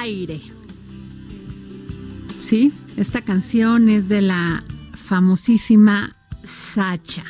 [0.00, 0.40] Aire.
[2.38, 4.64] Sí, esta canción es de la
[4.94, 7.24] famosísima Sacha.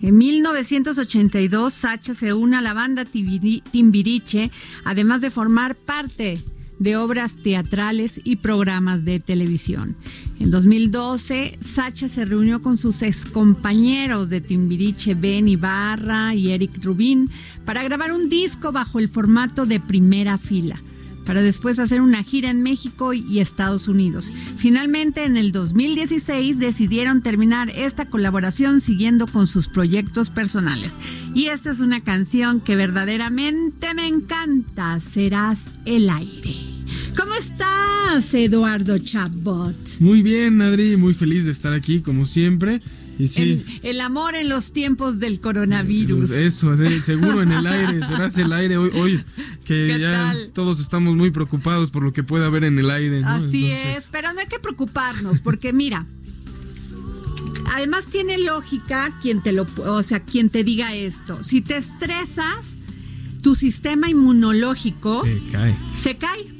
[0.00, 4.50] En 1982, Sacha se une a la banda Timbiriche,
[4.84, 6.42] además de formar parte
[6.78, 9.96] de obras teatrales y programas de televisión.
[10.38, 17.30] En 2012, Sacha se reunió con sus excompañeros de Timbiriche, Ben Ibarra y Eric Rubin,
[17.64, 20.82] para grabar un disco bajo el formato de primera fila
[21.24, 24.32] para después hacer una gira en México y Estados Unidos.
[24.56, 30.92] Finalmente, en el 2016 decidieron terminar esta colaboración siguiendo con sus proyectos personales.
[31.34, 36.54] Y esta es una canción que verdaderamente me encanta, Serás el aire.
[37.16, 39.76] ¿Cómo estás, Eduardo Chabot?
[40.00, 42.80] Muy bien, Adri, muy feliz de estar aquí, como siempre.
[43.18, 46.30] Y sí, el amor en los tiempos del coronavirus.
[46.30, 49.24] eso, sí, seguro en el aire, serás el aire hoy, hoy
[49.64, 50.50] que ¿Qué ya tal?
[50.52, 53.20] todos estamos muy preocupados por lo que pueda haber en el aire.
[53.20, 53.28] ¿no?
[53.28, 56.06] Así Entonces, es, pero no hay que preocuparnos, porque mira,
[57.74, 61.42] además tiene lógica quien te lo, o sea, quien te diga esto.
[61.42, 62.78] Si te estresas,
[63.42, 65.76] tu sistema inmunológico Se cae.
[65.94, 66.53] se cae.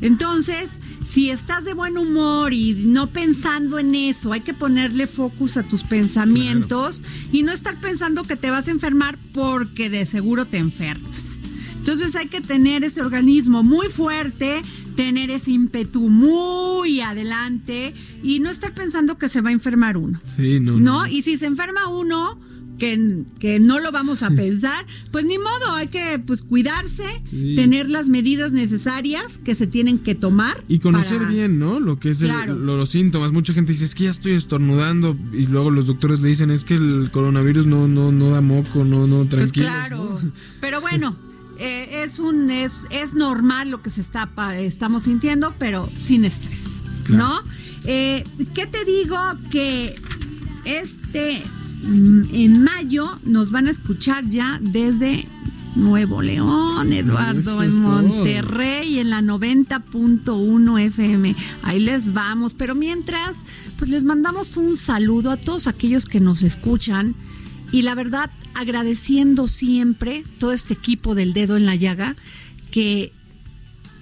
[0.00, 5.56] Entonces, si estás de buen humor y no pensando en eso, hay que ponerle focus
[5.56, 7.02] a tus pensamientos
[7.32, 11.40] y no estar pensando que te vas a enfermar porque de seguro te enfermas.
[11.76, 14.62] Entonces hay que tener ese organismo muy fuerte,
[14.96, 20.20] tener ese ímpetu muy adelante y no estar pensando que se va a enfermar uno.
[20.26, 20.78] Sí, no.
[20.78, 21.06] ¿No?
[21.06, 22.38] Y si se enferma uno,
[22.80, 27.54] que, que no lo vamos a pensar, pues ni modo, hay que pues cuidarse, Sí.
[27.54, 30.56] tener las medidas necesarias que se tienen que tomar.
[30.66, 31.78] Y conocer para- bien, ¿no?
[31.78, 32.56] Lo que es el- Claro.
[32.58, 33.30] lo- los síntomas.
[33.30, 35.16] Mucha gente dice, es que ya estoy estornudando.
[35.32, 38.84] Y luego los doctores le dicen, es que el coronavirus no, no, no da moco,
[38.84, 39.66] no, no, Pues tranquilo.
[39.66, 40.20] claro.
[40.60, 41.14] Pero bueno,
[41.58, 46.62] eh, es un es, es normal lo que se está estamos sintiendo, pero sin estrés.
[47.04, 47.24] Claro.
[47.24, 47.42] ¿No?
[47.84, 48.24] Eh,
[48.54, 49.16] ¿Qué te digo?
[49.50, 49.94] Que
[50.64, 51.42] este
[51.84, 55.26] en mayo nos van a escuchar ya desde
[55.76, 58.02] Nuevo León, Eduardo, en es todo.
[58.02, 61.34] Monterrey, en la 90.1 FM.
[61.62, 62.54] Ahí les vamos.
[62.54, 63.44] Pero mientras,
[63.78, 67.14] pues les mandamos un saludo a todos aquellos que nos escuchan.
[67.72, 72.16] Y la verdad, agradeciendo siempre todo este equipo del dedo en la llaga
[72.72, 73.12] que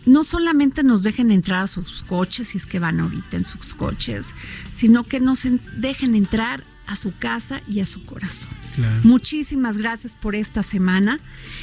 [0.06, 3.74] no solamente nos dejen entrar a sus coches, si es que van ahorita en sus
[3.74, 4.34] coches,
[4.74, 8.50] sino que nos en- dejen entrar a su casa y a su corazón.
[8.74, 9.00] Claro.
[9.04, 11.20] Muchísimas gracias por esta semana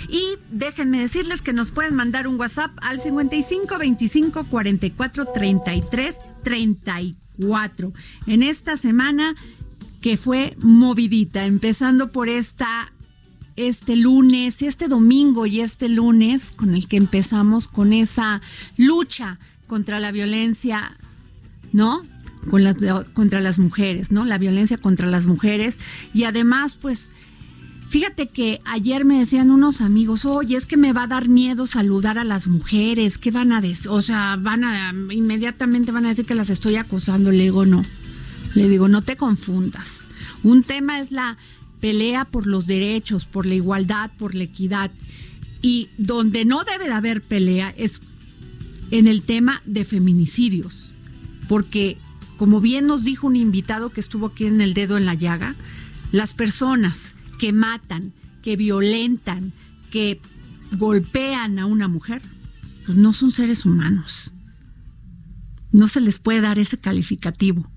[0.07, 7.93] y déjenme decirles que nos pueden mandar un WhatsApp al 55 25 44 33 34.
[8.27, 9.35] En esta semana
[10.01, 12.93] que fue movidita, empezando por esta
[13.55, 18.41] este lunes, este domingo y este lunes con el que empezamos con esa
[18.77, 20.97] lucha contra la violencia,
[21.71, 22.05] ¿no?
[22.49, 22.77] Con las,
[23.13, 24.25] contra las mujeres, ¿no?
[24.25, 25.79] La violencia contra las mujeres.
[26.13, 27.11] Y además, pues,
[27.89, 31.67] fíjate que ayer me decían unos amigos, oye, es que me va a dar miedo
[31.67, 33.89] saludar a las mujeres, ¿qué van a decir?
[33.89, 37.31] O sea, van a, inmediatamente van a decir que las estoy acosando.
[37.31, 37.83] Le digo, no.
[38.53, 40.05] Le digo, no te confundas.
[40.43, 41.37] Un tema es la
[41.81, 44.91] pelea por los derechos, por la igualdad, por la equidad.
[45.61, 48.01] Y donde no debe de haber pelea es
[48.91, 50.93] en el tema de feminicidios,
[51.47, 51.97] porque
[52.37, 55.55] como bien nos dijo un invitado que estuvo aquí en el dedo en la llaga,
[56.11, 59.53] las personas que matan, que violentan,
[59.91, 60.21] que
[60.77, 62.21] golpean a una mujer,
[62.85, 64.31] pues no son seres humanos.
[65.71, 67.69] No se les puede dar ese calificativo.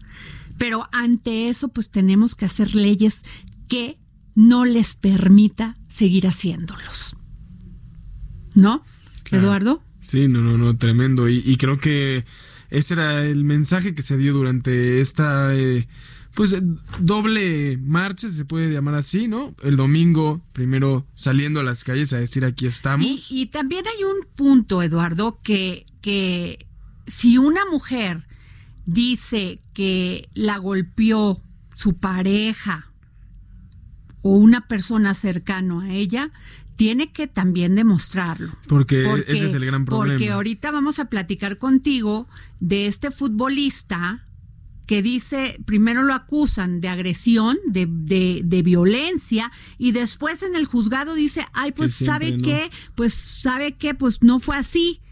[0.58, 3.25] Pero ante eso, pues tenemos que hacer leyes
[3.69, 3.99] que
[4.34, 7.16] no les permita seguir haciéndolos.
[8.54, 8.84] ¿No,
[9.25, 9.44] Claro.
[9.44, 9.82] Eduardo?
[10.00, 11.28] Sí, no, no, no, tremendo.
[11.28, 12.25] Y, y creo que
[12.70, 15.88] ese era el mensaje que se dio durante esta, eh,
[16.34, 16.54] pues,
[17.00, 19.54] doble marcha, se puede llamar así, ¿no?
[19.62, 23.30] El domingo, primero saliendo a las calles a decir aquí Y, estamos.
[23.30, 26.66] y también hay un punto, Eduardo, que, que
[27.06, 28.26] si una mujer
[28.86, 31.42] dice que la golpeó
[31.74, 32.92] su pareja
[34.22, 36.32] o una persona cercano a ella,
[36.76, 38.52] tiene que también demostrarlo.
[38.68, 40.14] porque, ese es el gran problema.
[40.14, 42.28] Porque ahorita vamos a platicar contigo
[42.60, 44.28] de este futbolista
[44.86, 50.64] que dice, primero lo acusan de agresión, de, de, de violencia, y después en el
[50.64, 52.38] juzgado dice, ay, pues sabe no.
[52.38, 55.02] qué, pues sabe qué, pues no fue así.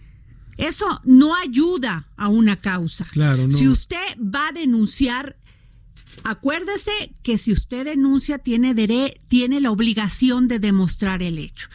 [0.56, 3.06] Eso no ayuda a una causa.
[3.10, 3.50] Claro, no.
[3.50, 5.36] Si usted va a denunciar,
[6.24, 6.90] acuérdese
[7.22, 11.68] que si usted denuncia tiene, dere- tiene la obligación de demostrar el hecho.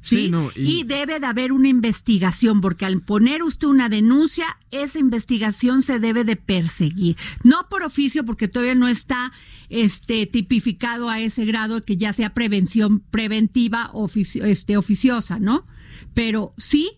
[0.00, 0.16] ¿sí?
[0.22, 0.80] Sí, no, y...
[0.80, 5.98] y- debe de haber una investigación, porque al poner usted una denuncia, esa investigación se
[5.98, 7.16] debe de perseguir.
[7.42, 9.32] No por oficio, porque todavía no está
[9.68, 15.66] este, tipificado a ese grado que ya sea prevención preventiva ofici- este, oficiosa, ¿no?
[16.14, 16.90] Pero sí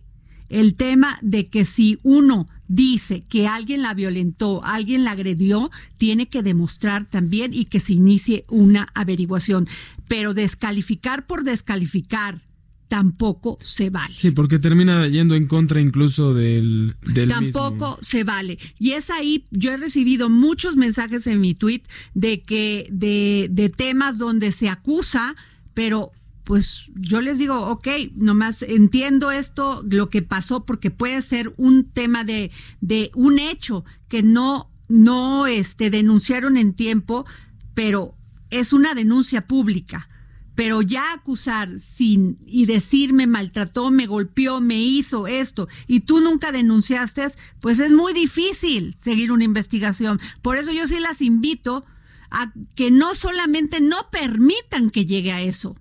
[0.50, 6.28] el tema de que si uno dice que alguien la violentó, alguien la agredió, tiene
[6.28, 9.66] que demostrar también y que se inicie una averiguación.
[10.06, 12.40] Pero descalificar por descalificar
[12.88, 14.14] tampoco se vale.
[14.16, 17.98] Sí, porque termina yendo en contra incluso del, del Tampoco mismo.
[18.00, 18.58] se vale.
[18.78, 21.82] Y es ahí, yo he recibido muchos mensajes en mi tweet
[22.14, 25.36] de que, de, de temas donde se acusa,
[25.74, 26.12] pero
[26.48, 31.84] pues yo les digo, ok, nomás entiendo esto, lo que pasó, porque puede ser un
[31.90, 32.50] tema de,
[32.80, 37.26] de un hecho que no, no este, denunciaron en tiempo,
[37.74, 38.14] pero
[38.48, 40.08] es una denuncia pública.
[40.54, 46.20] Pero ya acusar sin y decir me maltrató, me golpeó, me hizo esto y tú
[46.20, 47.26] nunca denunciaste,
[47.60, 50.18] pues es muy difícil seguir una investigación.
[50.40, 51.84] Por eso yo sí las invito
[52.30, 55.76] a que no solamente no permitan que llegue a eso,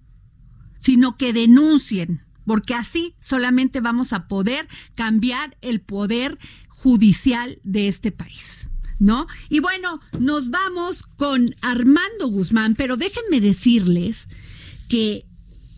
[0.88, 6.40] sino que denuncien, porque así solamente vamos a poder cambiar el poder
[6.70, 8.70] judicial de este país.
[8.98, 9.28] ¿No?
[9.50, 14.30] Y bueno, nos vamos con Armando Guzmán, pero déjenme decirles
[14.88, 15.26] que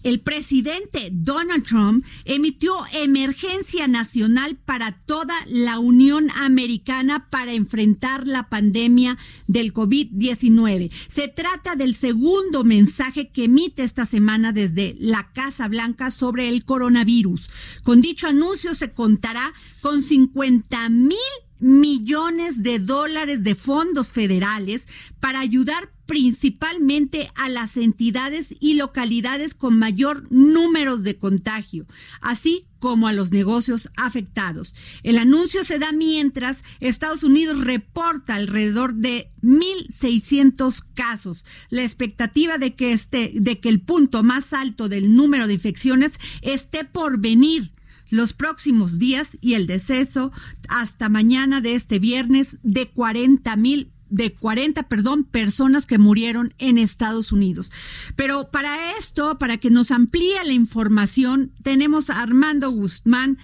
[0.04, 8.50] el presidente Donald Trump emitió emergencia nacional para toda la Unión Americana para enfrentar la
[8.50, 10.92] pandemia del COVID-19.
[11.10, 16.66] Se trata del segundo mensaje que emite esta semana desde la Casa Blanca sobre el
[16.66, 17.50] coronavirus.
[17.84, 21.18] Con dicho anuncio se contará con 50 mil
[21.60, 24.88] millones de dólares de fondos federales
[25.20, 31.86] para ayudar principalmente a las entidades y localidades con mayor número de contagio,
[32.20, 34.74] así como a los negocios afectados.
[35.04, 41.46] El anuncio se da mientras Estados Unidos reporta alrededor de 1.600 casos.
[41.70, 46.14] La expectativa de que, este, de que el punto más alto del número de infecciones
[46.42, 47.72] esté por venir
[48.10, 50.32] los próximos días y el deceso
[50.70, 56.78] hasta mañana de este viernes de 40 mil de 40, perdón, personas que murieron en
[56.78, 57.72] Estados Unidos.
[58.16, 63.38] Pero para esto, para que nos amplíe la información, tenemos a Armando Guzmán,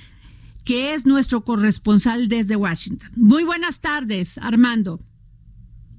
[0.64, 3.10] que es nuestro corresponsal desde Washington.
[3.16, 5.00] Muy buenas tardes, Armando.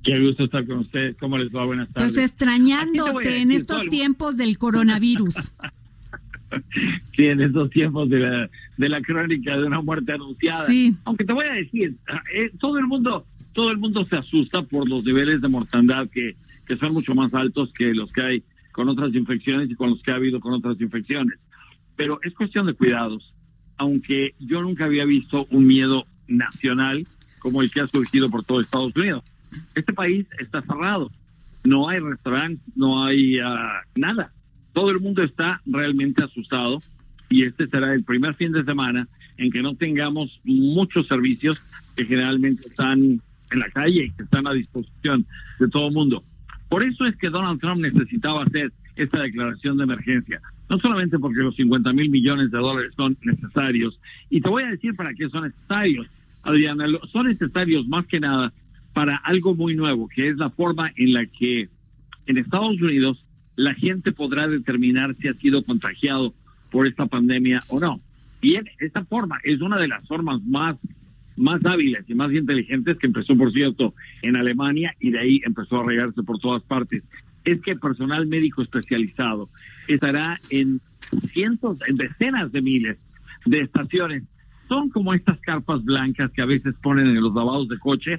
[0.02, 1.16] Qué gusto estar con ustedes.
[1.18, 1.64] ¿Cómo les va?
[1.64, 2.14] Buenas tardes.
[2.14, 5.34] Pues extrañándote en estos tiempos del coronavirus.
[7.16, 10.64] sí, en estos tiempos de la, de la crónica de una muerte anunciada.
[10.64, 10.94] Sí.
[11.04, 11.96] Aunque te voy a decir,
[12.34, 16.36] eh, todo el mundo todo el mundo se asusta por los niveles de mortandad que,
[16.66, 20.02] que son mucho más altos que los que hay con otras infecciones y con los
[20.02, 21.38] que ha habido con otras infecciones.
[21.96, 23.32] Pero es cuestión de cuidados.
[23.78, 27.06] Aunque yo nunca había visto un miedo nacional
[27.38, 29.24] como el que ha surgido por todo Estados Unidos.
[29.74, 31.10] Este país está cerrado.
[31.64, 34.32] No hay restaurantes, no hay ah, nada.
[34.74, 36.76] Todo el mundo está realmente asustado
[37.30, 39.08] y este será el primer fin de semana
[39.38, 41.58] en que no tengamos muchos servicios
[41.96, 45.26] que generalmente están en la calle y que están a disposición
[45.58, 46.22] de todo el mundo.
[46.68, 50.40] Por eso es que Donald Trump necesitaba hacer esta declaración de emergencia.
[50.68, 53.98] No solamente porque los 50 mil millones de dólares son necesarios,
[54.30, 56.06] y te voy a decir para qué son necesarios,
[56.42, 58.52] Adriana, son necesarios más que nada
[58.92, 61.68] para algo muy nuevo, que es la forma en la que
[62.26, 63.24] en Estados Unidos
[63.54, 66.34] la gente podrá determinar si ha sido contagiado
[66.70, 68.00] por esta pandemia o no.
[68.42, 70.76] Y esta forma es una de las formas más
[71.36, 75.80] más hábiles y más inteligentes, que empezó, por cierto, en Alemania y de ahí empezó
[75.80, 77.02] a regarse por todas partes,
[77.44, 79.48] es que el personal médico especializado
[79.88, 80.80] estará en
[81.32, 82.98] cientos, en decenas de miles
[83.44, 84.24] de estaciones.
[84.68, 88.16] Son como estas carpas blancas que a veces ponen en los lavados de coche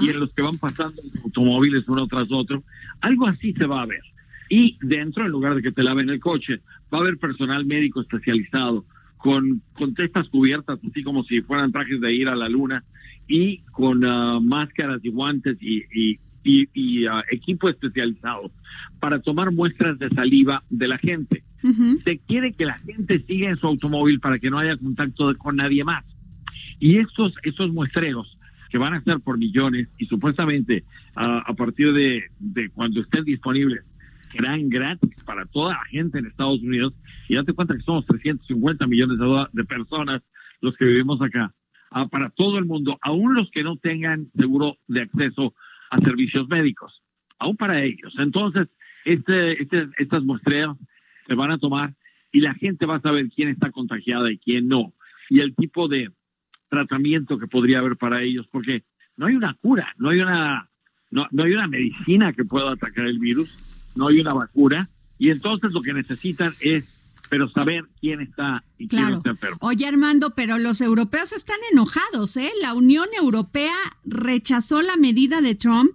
[0.00, 2.62] y en los que van pasando automóviles uno tras otro.
[3.00, 4.02] Algo así se va a ver.
[4.48, 6.60] Y dentro, en lugar de que te laven el coche,
[6.92, 8.84] va a haber personal médico especializado
[9.18, 12.84] con, con testas cubiertas, así como si fueran trajes de ir a la luna,
[13.26, 16.18] y con ah, máscaras y guantes y, y,
[16.72, 18.50] y, ah, equipo especializado
[19.00, 21.44] para tomar muestras de saliva de la gente.
[22.04, 25.56] Se quiere que la gente siga en su automóvil para que no haya contacto con
[25.56, 26.04] nadie más.
[26.78, 28.38] Y estos, estos muestreos
[28.70, 30.84] que van a ser por millones y supuestamente
[31.16, 33.84] ah, a partir de, de cuando estén disponibles
[34.32, 36.94] serán gratis para toda la gente en Estados Unidos
[37.28, 39.18] y date cuenta que somos 350 millones
[39.52, 40.22] de, personas
[40.60, 41.54] los que vivimos acá,
[41.90, 45.54] ah, para todo el mundo, aún los que no tengan seguro de acceso
[45.90, 47.02] a servicios médicos,
[47.38, 48.12] aún para ellos.
[48.18, 48.68] Entonces,
[49.04, 50.76] este, este, estas muestreas
[51.26, 51.94] se van a tomar
[52.32, 54.94] y la gente va a saber quién está contagiada y quién no,
[55.30, 56.10] y el tipo de
[56.68, 58.84] tratamiento que podría haber para ellos, porque
[59.16, 60.68] no hay una cura, no hay una,
[61.10, 63.56] no, no hay una medicina que pueda atacar el virus,
[63.96, 66.97] no hay una vacuna, y entonces lo que necesitan es
[67.28, 69.58] pero saber quién está y quién está enfermo.
[69.60, 72.50] Oye, Armando, pero los europeos están enojados, ¿eh?
[72.60, 75.92] La Unión Europea rechazó la medida de Trump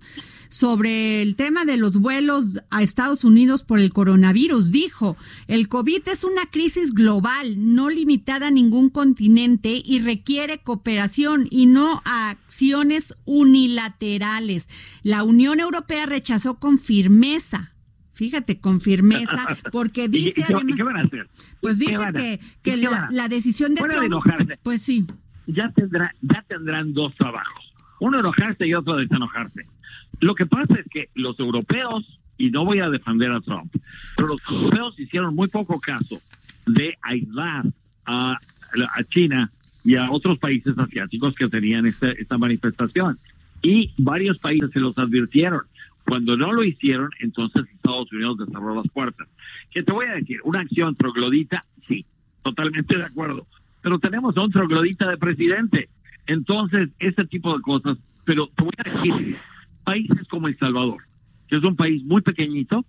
[0.53, 4.71] sobre el tema de los vuelos a Estados Unidos por el coronavirus.
[4.71, 11.47] Dijo, el COVID es una crisis global, no limitada a ningún continente y requiere cooperación
[11.49, 14.69] y no acciones unilaterales.
[15.01, 17.72] La Unión Europea rechazó con firmeza
[18.13, 21.27] Fíjate, con firmeza, porque dice qué, van a hacer?
[21.61, 24.59] Pues dice que, que la, decisión de Trump, enojarse.
[24.61, 25.05] Pues sí.
[25.47, 29.65] Ya, tendrá, ya tendrán dos trabajos, uno enojarse y otro desenojarse.
[30.21, 33.73] Lo que pasa es que los europeos, y no voy a defender a Trump,
[34.15, 36.21] pero los europeos hicieron muy poco caso
[36.65, 37.65] de aislar
[38.05, 39.51] a, a China
[39.83, 43.19] y a otros países asiáticos que tenían esta, esta manifestación.
[43.61, 45.61] Y varios países se los advirtieron
[46.05, 49.27] cuando no lo hicieron, entonces Estados Unidos cerró las puertas.
[49.71, 50.39] ¿Qué te voy a decir?
[50.43, 52.05] Una acción troglodita, sí,
[52.43, 53.47] totalmente de acuerdo.
[53.81, 55.89] Pero tenemos a un troglodita de presidente.
[56.27, 57.97] Entonces, ese tipo de cosas.
[58.25, 59.37] Pero te voy a decir,
[59.83, 61.03] países como El Salvador,
[61.47, 62.85] que es un país muy pequeñito,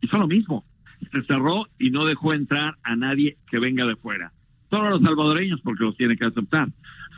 [0.00, 0.64] hizo lo mismo.
[1.12, 4.32] Se cerró y no dejó entrar a nadie que venga de fuera.
[4.70, 6.68] Solo a los salvadoreños porque los tiene que aceptar.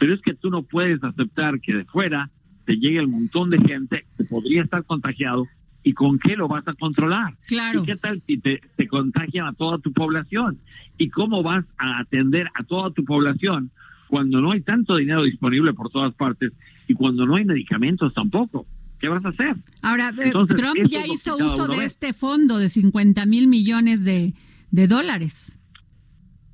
[0.01, 2.31] Pero es que tú no puedes aceptar que de fuera
[2.69, 5.47] te llegue el montón de gente que podría estar contagiado
[5.83, 7.33] y con qué lo vas a controlar.
[7.47, 7.81] Claro.
[7.83, 10.59] ¿Y qué tal si te, te contagian a toda tu población?
[10.99, 13.71] ¿Y cómo vas a atender a toda tu población
[14.09, 16.53] cuando no hay tanto dinero disponible por todas partes
[16.87, 18.67] y cuando no hay medicamentos tampoco?
[19.01, 19.57] ¿Qué vas a hacer?
[19.81, 24.35] Ahora, eh, Trump ya hizo uso de este fondo de 50 mil millones de,
[24.71, 25.59] dólares.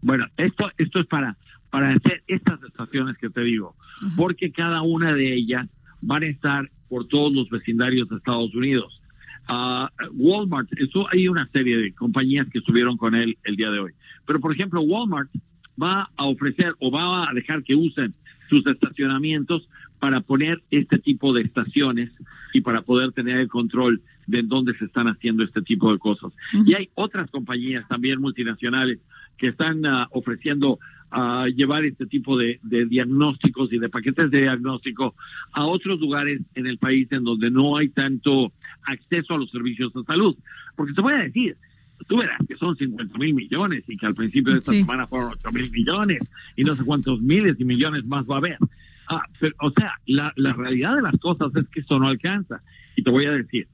[0.00, 1.36] Bueno, esto, esto es para,
[1.70, 3.74] para hacer estas estaciones que te digo,
[4.14, 5.68] porque cada una de ellas
[6.06, 9.00] van a estar por todos los vecindarios de Estados Unidos.
[9.48, 13.78] Uh, Walmart, eso hay una serie de compañías que estuvieron con él el día de
[13.78, 13.92] hoy.
[14.26, 15.30] Pero, por ejemplo, Walmart
[15.80, 18.14] va a ofrecer o va a dejar que usen
[18.48, 19.68] sus estacionamientos
[19.98, 22.10] para poner este tipo de estaciones
[22.52, 26.32] y para poder tener el control de dónde se están haciendo este tipo de cosas.
[26.66, 29.00] Y hay otras compañías también multinacionales
[29.36, 30.78] que están ah, ofreciendo
[31.16, 35.14] a llevar este tipo de, de, diagnósticos y de paquetes de diagnóstico
[35.52, 38.52] a otros lugares en el país en donde no hay tanto
[38.82, 40.36] acceso a los servicios de salud.
[40.74, 41.56] Porque te voy a decir,
[42.08, 45.34] tú verás que son 50 mil millones y que al principio de esta semana fueron
[45.34, 46.18] 8 mil millones
[46.56, 48.58] y no sé cuántos miles y millones más va a haber.
[49.08, 52.60] Ah, pero, o sea, la, la realidad de las cosas es que esto no alcanza.
[52.96, 53.68] Y te voy a decir,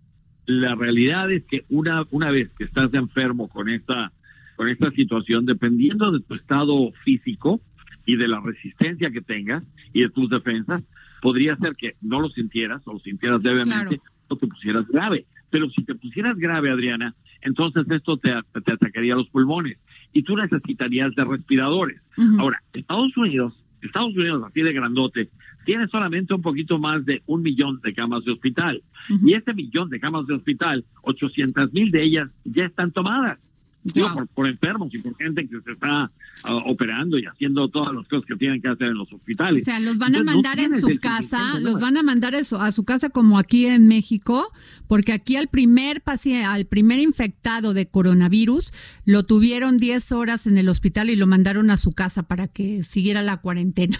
[0.45, 4.13] la realidad es que una, una vez que estás enfermo con esta,
[4.61, 7.63] con esta situación, dependiendo de tu estado físico
[8.05, 9.65] y de la resistencia que tengas
[9.95, 10.83] y de tus defensas,
[11.23, 15.25] podría ser que no lo sintieras o lo sintieras levemente o te pusieras grave.
[15.49, 19.79] Pero si te pusieras grave, Adriana, entonces esto te, te atacaría los pulmones
[20.13, 22.03] y tú necesitarías de respiradores.
[22.39, 25.31] Ahora, Estados Unidos, Estados Unidos así de grandote,
[25.65, 28.83] tiene solamente un poquito más de un millón de camas de hospital.
[29.25, 33.39] Y ese millón de camas de hospital, 800 mil de ellas ya están tomadas.
[33.83, 36.11] Digo, por, por, enfermos y por gente que se está
[36.49, 39.63] uh, operando y haciendo todas las cosas que tienen que hacer en los hospitales.
[39.63, 42.61] O sea, los van a mandar no en su casa, los van a mandar eso,
[42.61, 44.53] a su casa como aquí en México,
[44.87, 48.73] porque aquí al primer paciente, al primer infectado de coronavirus,
[49.07, 52.83] lo tuvieron 10 horas en el hospital y lo mandaron a su casa para que
[52.83, 53.97] siguiera la cuarentena.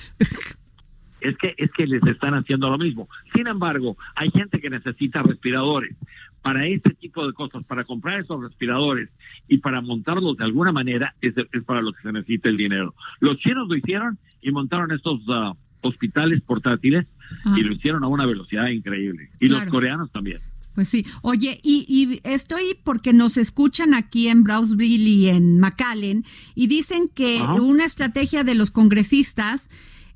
[1.21, 3.09] es que es que les están haciendo lo mismo.
[3.35, 5.97] Sin embargo, hay gente que necesita respiradores
[6.43, 9.11] para este tipo de cosas, para comprar esos respiradores
[9.49, 12.95] y para montarlos de alguna manera, es, es para lo que se necesita el dinero.
[13.21, 17.07] Los chinos lo hicieron y montaron estos uh, hospitales portátiles
[17.45, 17.55] ah.
[17.57, 19.31] y lo hicieron a una velocidad increíble.
[19.39, 19.65] Y claro.
[19.65, 20.41] los coreanos también.
[20.75, 21.05] Pues sí.
[21.23, 27.09] Oye, y, y, estoy porque nos escuchan aquí en Brownsville y en McAllen y dicen
[27.09, 29.71] que una estrategia de los congresistas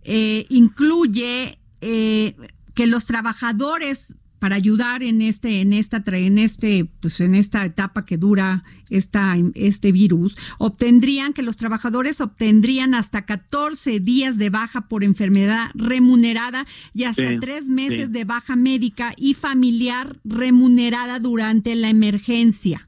[0.04, 2.37] eh, incluye eh,
[2.75, 8.04] que los trabajadores para ayudar en este en esta en este pues en esta etapa
[8.04, 14.82] que dura esta este virus obtendrían que los trabajadores obtendrían hasta 14 días de baja
[14.82, 18.12] por enfermedad remunerada y hasta sí, tres meses sí.
[18.12, 22.86] de baja médica y familiar remunerada durante la emergencia.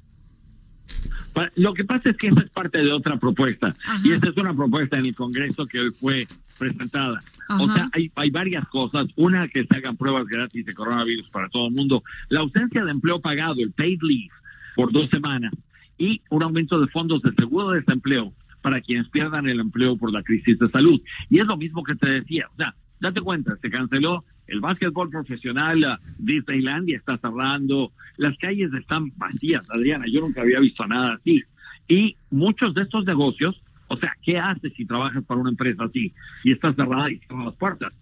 [1.56, 4.00] Lo que pasa es que esa es parte de otra propuesta Ajá.
[4.04, 6.26] y esa es una propuesta en el Congreso que hoy fue
[6.58, 7.18] presentada.
[7.48, 7.62] Ajá.
[7.62, 9.06] O sea, hay, hay varias cosas.
[9.16, 12.02] Una, que se hagan pruebas gratis de coronavirus para todo el mundo.
[12.28, 14.30] La ausencia de empleo pagado, el paid leave,
[14.74, 15.52] por dos semanas.
[15.98, 20.12] Y un aumento de fondos de seguro de desempleo para quienes pierdan el empleo por
[20.12, 21.00] la crisis de salud.
[21.30, 22.46] Y es lo mismo que te decía.
[22.52, 29.12] O sea, date cuenta, se canceló el básquetbol profesional, Disneylandia está cerrando, las calles están
[29.16, 31.42] vacías, Adriana, yo nunca había visto nada así.
[31.88, 36.12] Y muchos de estos negocios, o sea, ¿qué haces si trabajas para una empresa así
[36.44, 37.92] y estás cerrada y cierran las puertas?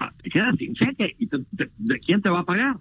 [0.00, 2.76] Ah, te sin cheque y te, ¿de quién te va a pagar?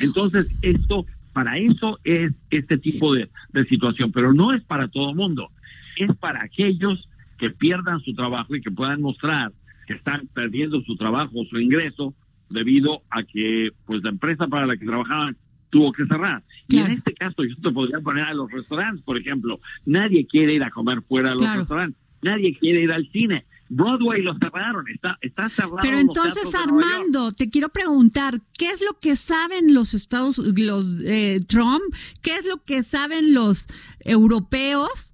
[0.00, 5.14] Entonces, esto, para eso es este tipo de, de situación, pero no es para todo
[5.14, 5.50] mundo,
[5.96, 7.08] es para aquellos
[7.38, 9.52] que pierdan su trabajo y que puedan mostrar
[9.88, 12.14] que están perdiendo su trabajo, su ingreso,
[12.50, 15.36] debido a que pues la empresa para la que trabajaban
[15.70, 16.42] tuvo que cerrar.
[16.68, 16.88] Claro.
[16.88, 19.60] Y en este caso yo te podría poner a los restaurantes, por ejemplo.
[19.86, 21.60] Nadie quiere ir a comer fuera de los claro.
[21.60, 22.00] restaurantes.
[22.20, 23.46] Nadie quiere ir al cine.
[23.70, 25.78] Broadway lo cerraron, está, está cerrado.
[25.82, 31.40] Pero entonces, Armando, te quiero preguntar, ¿qué es lo que saben los Estados, los eh,
[31.46, 31.82] Trump?
[32.22, 33.66] ¿Qué es lo que saben los
[34.00, 35.12] europeos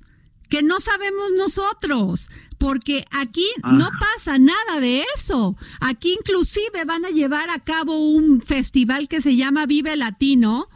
[0.54, 2.30] que no sabemos nosotros?
[2.56, 3.72] porque aquí ah.
[3.72, 5.54] no pasa nada de eso.
[5.80, 10.68] Aquí inclusive van a llevar a cabo un festival que se llama Vive Latino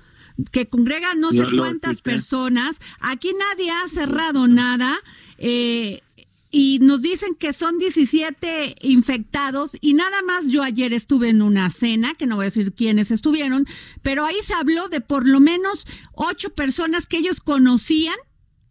[0.53, 2.79] que congrega no sé cuántas personas.
[3.01, 4.99] Aquí nadie ha cerrado nada.
[5.39, 6.03] Eh,
[6.51, 11.71] y nos dicen que son 17 infectados y nada más yo ayer estuve en una
[11.71, 13.67] cena, que no voy a decir quiénes estuvieron,
[14.03, 18.17] pero ahí se habló de por lo menos ocho personas que ellos conocían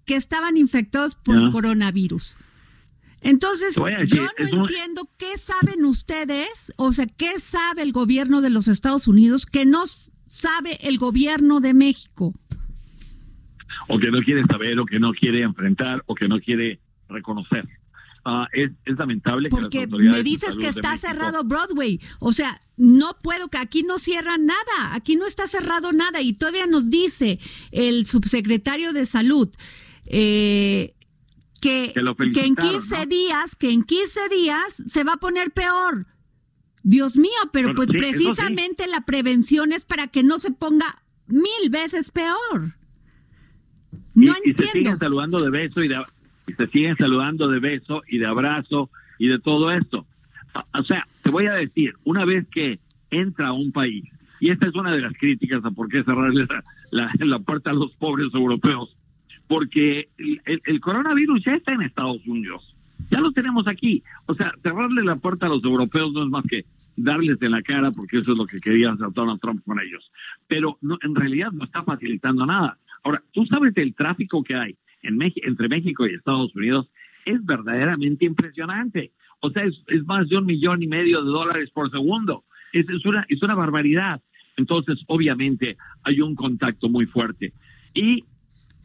[0.08, 2.38] que estaban infectados por el coronavirus.
[3.22, 8.50] Entonces, decir, yo no entiendo qué saben ustedes, o sea, qué sabe el gobierno de
[8.50, 9.84] los Estados Unidos que no
[10.28, 12.34] sabe el gobierno de México.
[13.90, 17.68] O que no quiere saber, o que no quiere enfrentar, o que no quiere reconocer.
[18.26, 23.16] Uh, es, es, lamentable porque que me dices que está cerrado Broadway o sea no
[23.24, 27.40] puedo que aquí no cierran nada aquí no está cerrado nada y todavía nos dice
[27.72, 29.48] el subsecretario de salud
[30.08, 30.94] eh,
[31.62, 33.06] que, que, que en 15 ¿no?
[33.06, 36.06] días, que en 15 días se va a poner peor.
[36.84, 38.90] Dios mío, pero pues sí, precisamente sí.
[38.90, 40.86] la prevención es para que no se ponga
[41.28, 42.76] mil veces peor.
[44.14, 44.64] No y, entiendo.
[44.64, 46.02] Y se siguen saludando de beso y, de,
[46.48, 48.90] y se siguen saludando de beso y de abrazo
[49.20, 50.06] y de todo esto.
[50.74, 52.80] O sea, te voy a decir, una vez que
[53.12, 54.06] entra a un país,
[54.40, 57.72] y esta es una de las críticas a por qué cerrarle la, la, la puerta
[57.72, 58.96] a los pobres europeos,
[59.48, 62.76] porque el, coronavirus ya está en Estados Unidos,
[63.10, 64.04] ya lo tenemos aquí.
[64.26, 67.62] O sea, cerrarle la puerta a los europeos no es más que darles de la
[67.62, 70.12] cara, porque eso es lo que quería hacer Donald Trump con ellos.
[70.48, 72.78] Pero no, en realidad no está facilitando nada.
[73.04, 76.90] Ahora, tú sabes el tráfico que hay en entre México y Estados Unidos,
[77.26, 79.12] es verdaderamente impresionante.
[79.40, 82.44] O sea, es, es, más de un millón y medio de dólares por segundo.
[82.74, 84.22] Es, es, una, es una barbaridad.
[84.56, 87.54] Entonces, obviamente, hay un contacto muy fuerte.
[87.94, 88.24] Y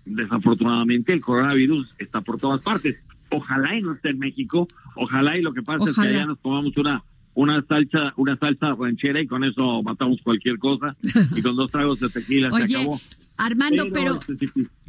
[0.04, 2.96] desafortunadamente el coronavirus está por todas partes.
[3.30, 6.40] Ojalá y no esté en México, ojalá y lo que pasa es que allá nos
[6.40, 7.02] tomamos una
[7.34, 10.96] una salsa, una salsa ranchera y con eso matamos cualquier cosa
[11.34, 13.00] y con dos tragos de tequila se acabó.
[13.38, 14.20] Armando, pero,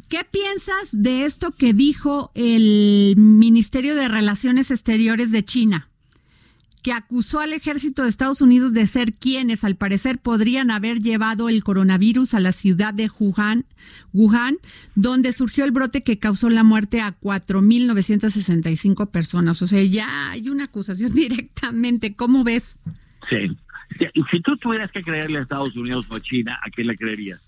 [0.10, 5.90] ¿qué piensas de esto que dijo el Ministerio de Relaciones Exteriores de China?
[6.84, 11.48] Que acusó al ejército de Estados Unidos de ser quienes, al parecer, podrían haber llevado
[11.48, 13.66] el coronavirus a la ciudad de Wuhan,
[14.12, 14.58] Wuhan
[14.94, 19.62] donde surgió el brote que causó la muerte a 4.965 personas.
[19.62, 22.16] O sea, ya hay una acusación directamente.
[22.16, 22.80] ¿Cómo ves?
[23.30, 23.58] Sí.
[24.32, 27.42] Si tú tuvieras que creerle a Estados Unidos o a China, ¿a quién le creerías?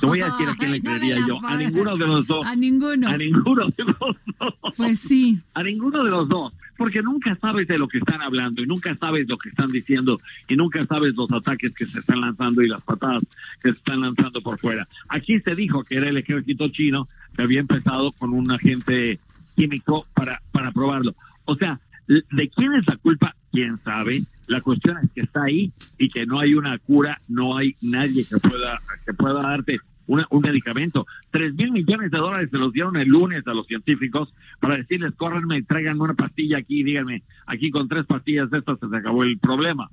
[0.00, 1.38] Te voy a decir a quién le creería yo.
[1.44, 2.46] A ninguno de los dos.
[2.46, 3.08] A ninguno.
[3.08, 4.54] A ninguno de los dos.
[4.76, 5.40] Pues sí.
[5.54, 8.96] A ninguno de los dos porque nunca sabes de lo que están hablando y nunca
[8.96, 12.68] sabes lo que están diciendo y nunca sabes los ataques que se están lanzando y
[12.68, 13.22] las patadas
[13.62, 14.88] que se están lanzando por fuera.
[15.10, 19.20] Aquí se dijo que era el ejército chino que había empezado con un agente
[19.54, 21.14] químico para, para probarlo.
[21.44, 21.78] O sea,
[22.10, 23.34] ¿de quién es la culpa?
[23.52, 24.22] ¿Quién sabe?
[24.48, 28.24] La cuestión es que está ahí y que no hay una cura, no hay nadie
[28.28, 31.06] que pueda, que pueda darte un medicamento.
[31.30, 35.14] Tres mil millones de dólares se los dieron el lunes a los científicos para decirles,
[35.16, 39.38] córrenme tráiganme una pastilla aquí, díganme, aquí con tres pastillas de estas se acabó el
[39.38, 39.88] problema.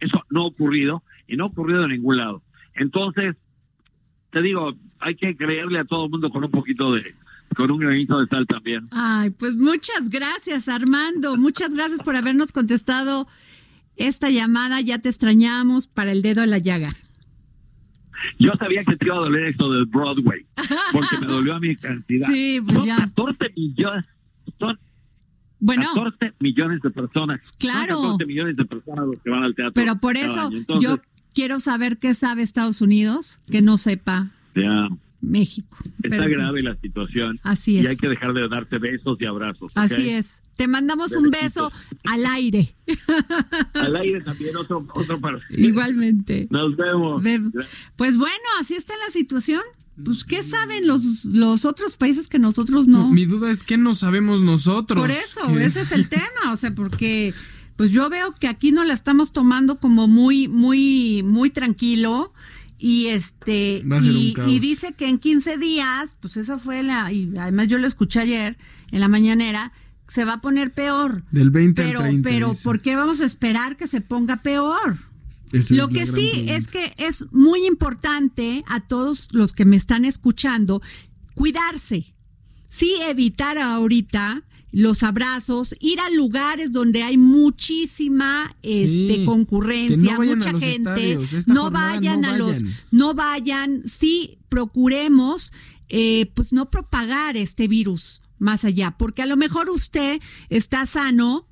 [0.00, 2.42] Eso no ha ocurrido y no ha ocurrido en ningún lado.
[2.76, 3.36] Entonces,
[4.30, 7.14] te digo, hay que creerle a todo el mundo con un poquito de,
[7.56, 8.88] con un granito de sal también.
[8.90, 11.36] Ay, pues muchas gracias, Armando.
[11.36, 13.26] Muchas gracias por habernos contestado
[13.96, 14.80] esta llamada.
[14.80, 16.94] Ya te extrañamos para el dedo a la llaga.
[18.38, 20.44] Yo sabía que te iba a doler esto del Broadway,
[20.92, 22.28] porque me dolió a mi cantidad.
[22.28, 22.96] Sí, pues son ya.
[22.96, 24.04] 14 millones,
[24.58, 24.78] son
[25.60, 27.52] bueno, 14 millones de personas.
[27.58, 27.96] Claro.
[27.96, 29.72] Son 14 millones de personas los que van al teatro.
[29.74, 30.50] Pero por eso.
[30.52, 31.00] Entonces, yo
[31.34, 34.88] quiero saber qué sabe Estados Unidos, que no sepa ya,
[35.20, 35.76] México.
[36.02, 37.40] está Pero- grave la situación.
[37.42, 37.88] Así Y es.
[37.88, 39.70] hay que dejar de darte besos y abrazos.
[39.74, 40.40] Así es.
[40.56, 41.70] Te mandamos un beso
[42.04, 42.74] al aire.
[43.74, 45.38] Al aire también otro, otro para.
[45.50, 46.48] Igualmente.
[46.50, 47.22] Nos vemos.
[47.22, 47.50] Ve-
[47.96, 49.60] Pues bueno, así está la situación.
[50.04, 53.10] Pues, ¿qué saben los, los otros países que nosotros no?
[53.10, 55.00] Mi duda es qué no sabemos nosotros.
[55.00, 57.34] Por eso, Que- ese es el tema, o sea, porque
[57.76, 62.32] pues yo veo que aquí no la estamos tomando como muy, muy, muy tranquilo
[62.78, 67.68] y este y, y dice que en 15 días, pues eso fue la y además
[67.68, 68.56] yo lo escuché ayer
[68.92, 69.72] en la mañanera,
[70.06, 71.24] se va a poner peor.
[71.30, 72.28] Del 20 Pero, al 30.
[72.28, 72.64] pero dice.
[72.64, 74.98] ¿por qué vamos a esperar que se ponga peor?
[75.52, 76.56] Esa Lo que sí pregunta.
[76.56, 80.80] es que es muy importante a todos los que me están escuchando
[81.34, 82.14] cuidarse.
[82.68, 90.18] Sí evitar ahorita los abrazos, ir a lugares donde hay muchísima este, Sí, concurrencia, no
[90.18, 92.76] vayan mucha gente, estadios, no jornada vayan no a los, vayan.
[92.90, 95.52] no vayan, sí procuremos,
[95.88, 101.48] eh, pues no propagar este virus más allá, porque a lo mejor usted está sano,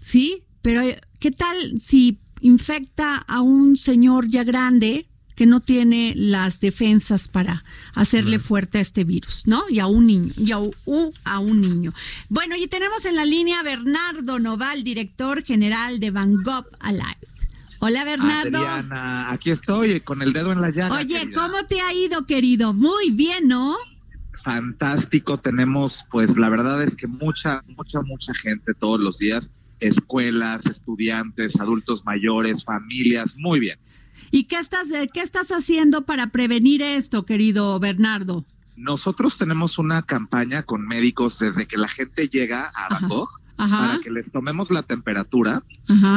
[0.00, 0.44] ¿sí?
[0.62, 5.07] Pero eh, ¿qué tal si infecta a un señor ya grande
[5.38, 7.62] que no tiene las defensas para
[7.94, 9.62] hacerle fuerte a este virus, ¿no?
[9.70, 11.94] Y a un niño, y a, u- a un niño.
[12.28, 17.18] Bueno, y tenemos en la línea a Bernardo Noval, director general de Van Gogh Alive.
[17.78, 18.58] Hola Bernardo.
[18.58, 20.96] Adriana, aquí estoy con el dedo en la llaga.
[20.96, 21.40] Oye, querida.
[21.40, 22.74] ¿cómo te ha ido, querido?
[22.74, 23.76] Muy bien, ¿no?
[24.42, 30.66] Fantástico, tenemos, pues la verdad es que mucha, mucha, mucha gente todos los días, escuelas,
[30.66, 33.78] estudiantes, adultos mayores, familias, muy bien.
[34.30, 38.44] ¿Y qué estás, eh, qué estás haciendo para prevenir esto, querido Bernardo?
[38.76, 42.88] Nosotros tenemos una campaña con médicos desde que la gente llega a.
[42.88, 45.62] Bangkok Ajá, para que les tomemos la temperatura.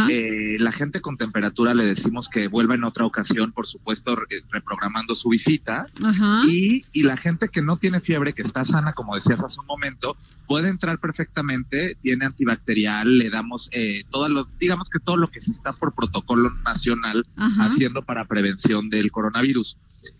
[0.10, 4.25] Eh, la gente con temperatura le decimos que vuelva en otra ocasión, por supuesto, re-
[4.51, 5.88] reprogramando su visita.
[6.04, 6.43] Ajá.
[6.47, 9.65] Y, y la gente que no tiene fiebre, que está sana, como decías hace un
[9.65, 10.15] momento,
[10.47, 15.41] puede entrar perfectamente, tiene antibacterial, le damos eh, todos los, digamos que todo lo que
[15.41, 17.65] se está por protocolo nacional Ajá.
[17.65, 19.77] haciendo para prevención del coronavirus.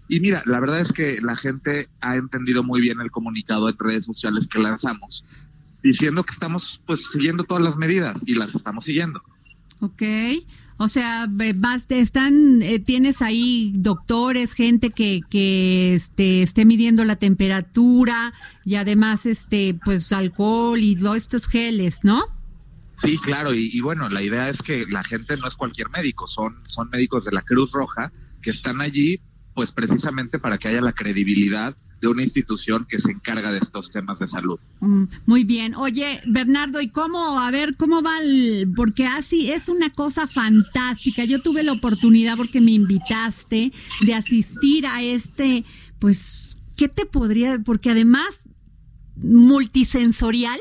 [0.07, 3.77] Y mira, la verdad es que la gente ha entendido muy bien el comunicado en
[3.79, 5.25] redes sociales que lanzamos,
[5.84, 9.22] diciendo que estamos pues siguiendo todas las medidas y las estamos siguiendo.
[9.80, 10.04] Ok.
[10.78, 17.04] O sea, vas, te están, eh, tienes ahí doctores, gente que, que este, esté midiendo
[17.04, 18.34] la temperatura
[18.65, 22.24] y además, este, pues alcohol y todos estos geles, ¿no?
[23.04, 26.28] Sí, claro, y, y bueno, la idea es que la gente no es cualquier médico,
[26.28, 29.22] son, son médicos de la Cruz Roja que están allí,
[29.54, 33.91] pues precisamente para que haya la credibilidad de una institución que se encarga de estos
[33.91, 34.59] temas de salud.
[34.79, 35.75] Mm, Muy bien.
[35.75, 41.23] Oye, Bernardo, ¿y cómo, a ver, cómo va el, porque así es una cosa fantástica.
[41.25, 45.63] Yo tuve la oportunidad porque me invitaste de asistir a este,
[45.99, 47.59] pues, ¿qué te podría?
[47.59, 48.43] Porque además,
[49.15, 50.59] multisensorial.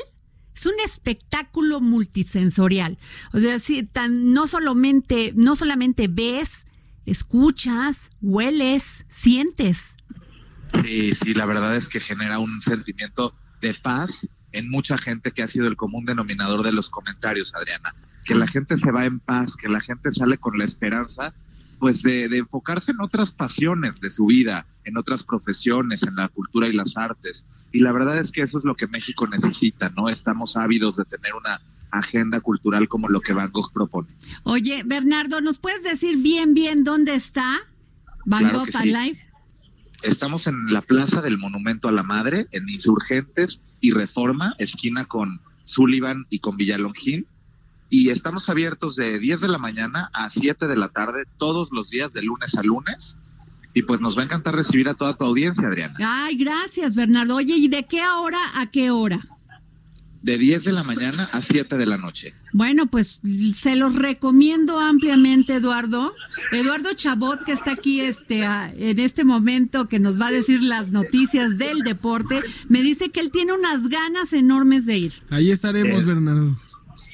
[0.55, 2.99] Es un espectáculo multisensorial.
[3.33, 6.67] O sea, sí, tan, no solamente, no solamente ves,
[7.05, 9.95] escuchas, hueles, sientes.
[10.73, 15.43] Sí, sí, la verdad es que genera un sentimiento de paz en mucha gente que
[15.43, 17.93] ha sido el común denominador de los comentarios, Adriana.
[18.25, 21.33] Que la gente se va en paz, que la gente sale con la esperanza,
[21.79, 26.27] pues de, de enfocarse en otras pasiones de su vida, en otras profesiones, en la
[26.27, 27.45] cultura y las artes.
[27.71, 30.09] Y la verdad es que eso es lo que México necesita, ¿no?
[30.09, 34.09] Estamos ávidos de tener una agenda cultural como lo que Van Gogh propone.
[34.43, 37.59] Oye, Bernardo, ¿nos puedes decir bien, bien dónde está
[38.25, 38.93] Van Claro Gogh sí.
[40.01, 45.41] Estamos en la Plaza del Monumento a la Madre, en Insurgentes y Reforma, esquina con
[45.65, 47.27] Sullivan y con Villalongín.
[47.89, 51.89] Y estamos abiertos de 10 de la mañana a 7 de la tarde todos los
[51.89, 53.15] días de lunes a lunes.
[53.73, 55.95] Y pues nos va a encantar recibir a toda tu audiencia, Adriana.
[55.99, 57.35] Ay, gracias, Bernardo.
[57.35, 59.19] Oye, ¿y de qué hora a qué hora?
[60.21, 62.33] De 10 de la mañana a 7 de la noche.
[62.53, 63.21] Bueno, pues
[63.55, 66.13] se los recomiendo ampliamente, Eduardo.
[66.51, 70.61] Eduardo Chabot, que está aquí este, a- en este momento, que nos va a decir
[70.61, 75.13] las noticias del deporte, me dice que él tiene unas ganas enormes de ir.
[75.31, 76.55] Ahí estaremos, Eh, Bernardo.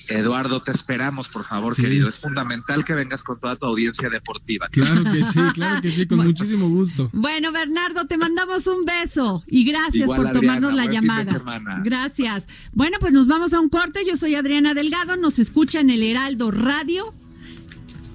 [0.09, 1.81] Eduardo, te esperamos, por favor, Sí.
[1.81, 2.09] querido.
[2.09, 4.67] Es fundamental que vengas con toda tu audiencia deportiva.
[4.69, 6.31] Claro que sí, claro que sí, con Bueno.
[6.31, 7.09] muchísimo gusto.
[7.13, 11.41] Bueno, Bernardo, te mandamos un beso y gracias Igual, por tomarnos la llamada.
[11.83, 12.47] Gracias.
[12.73, 14.01] Bueno, pues nos vamos a un corte.
[14.07, 17.13] Yo soy Adriana Delgado, nos escucha en el Heraldo Radio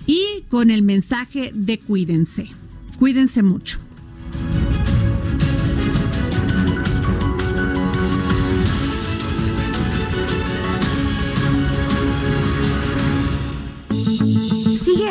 [0.07, 2.49] y con el mensaje de cuídense.
[2.99, 3.79] Cuídense mucho.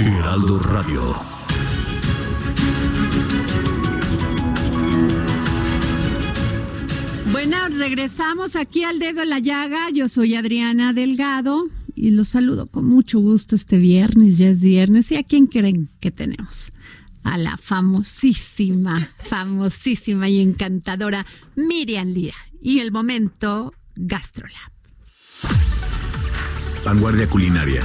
[0.00, 1.16] Heraldo Radio.
[7.32, 9.90] Bueno, regresamos aquí al dedo en la llaga.
[9.92, 11.64] Yo soy Adriana Delgado
[11.96, 14.38] y los saludo con mucho gusto este viernes.
[14.38, 15.10] Ya es viernes.
[15.10, 16.70] ¿Y a quién creen que tenemos?
[17.24, 22.36] A la famosísima, famosísima y encantadora Miriam Lira.
[22.62, 24.70] Y el momento Gastrolab.
[26.84, 27.84] Vanguardia culinaria.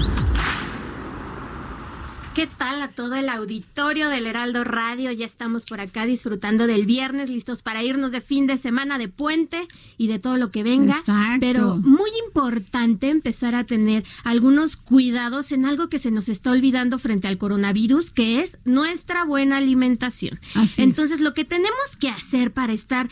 [2.33, 5.11] ¿Qué tal a todo el auditorio del Heraldo Radio?
[5.11, 9.09] Ya estamos por acá disfrutando del viernes, listos para irnos de fin de semana de
[9.09, 9.67] puente
[9.97, 10.95] y de todo lo que venga.
[10.95, 11.39] Exacto.
[11.41, 16.99] Pero muy importante empezar a tener algunos cuidados en algo que se nos está olvidando
[16.99, 20.39] frente al coronavirus, que es nuestra buena alimentación.
[20.55, 20.87] Así es.
[20.87, 23.09] Entonces, lo que tenemos que hacer para estar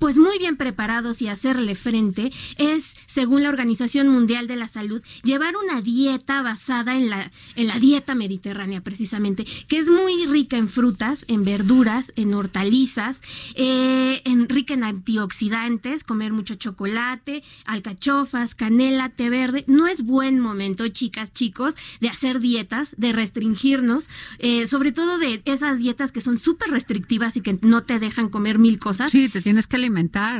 [0.00, 5.02] pues muy bien preparados y hacerle frente es, según la Organización Mundial de la Salud,
[5.22, 10.56] llevar una dieta basada en la, en la dieta mediterránea precisamente, que es muy rica
[10.56, 13.20] en frutas, en verduras, en hortalizas,
[13.54, 19.64] eh, en, rica en antioxidantes, comer mucho chocolate, alcachofas, canela, té verde.
[19.66, 24.08] No es buen momento, chicas, chicos, de hacer dietas, de restringirnos,
[24.38, 28.30] eh, sobre todo de esas dietas que son súper restrictivas y que no te dejan
[28.30, 29.10] comer mil cosas.
[29.12, 29.89] Sí, te tienes que alimentar.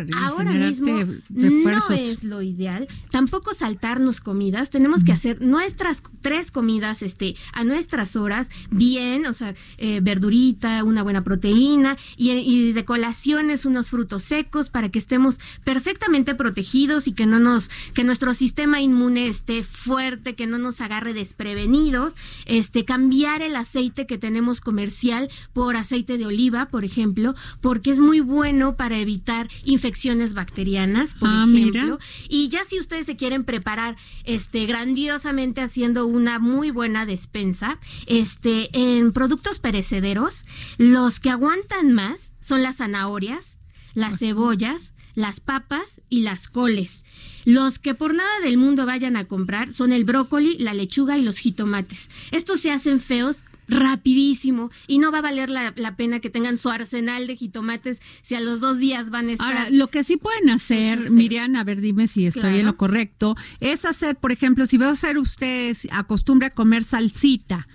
[0.08, 1.90] Y Ahora mismo refuerzos.
[1.90, 2.88] no es lo ideal.
[3.10, 4.70] Tampoco saltarnos comidas.
[4.70, 10.84] Tenemos que hacer nuestras tres comidas este, a nuestras horas, bien, o sea, eh, verdurita,
[10.84, 17.06] una buena proteína y, y de colaciones unos frutos secos para que estemos perfectamente protegidos
[17.06, 22.14] y que no nos, que nuestro sistema inmune esté fuerte, que no nos agarre desprevenidos.
[22.46, 28.00] Este, cambiar el aceite que tenemos comercial por aceite de oliva, por ejemplo, porque es
[28.00, 31.82] muy bueno para evitar infecciones bacterianas, por Ah, ejemplo.
[31.82, 31.98] mira.
[32.28, 38.68] Y ya si ustedes se quieren preparar este grandiosamente haciendo una muy buena despensa, este
[38.78, 40.44] en productos perecederos,
[40.78, 43.56] los que aguantan más son las zanahorias,
[43.94, 47.04] las cebollas, las papas y las coles.
[47.44, 51.22] Los que por nada del mundo vayan a comprar son el brócoli, la lechuga y
[51.22, 52.08] los jitomates.
[52.30, 56.56] Estos se hacen feos rapidísimo y no va a valer la, la pena que tengan
[56.56, 60.04] su arsenal de jitomates si a los dos días van a estar Ahora, lo que
[60.04, 62.56] sí pueden hacer, Miriam, a ver, dime si estoy Claro.
[62.56, 67.66] en lo correcto, es hacer, por ejemplo, si veo hacer usted, acostumbre a comer salsita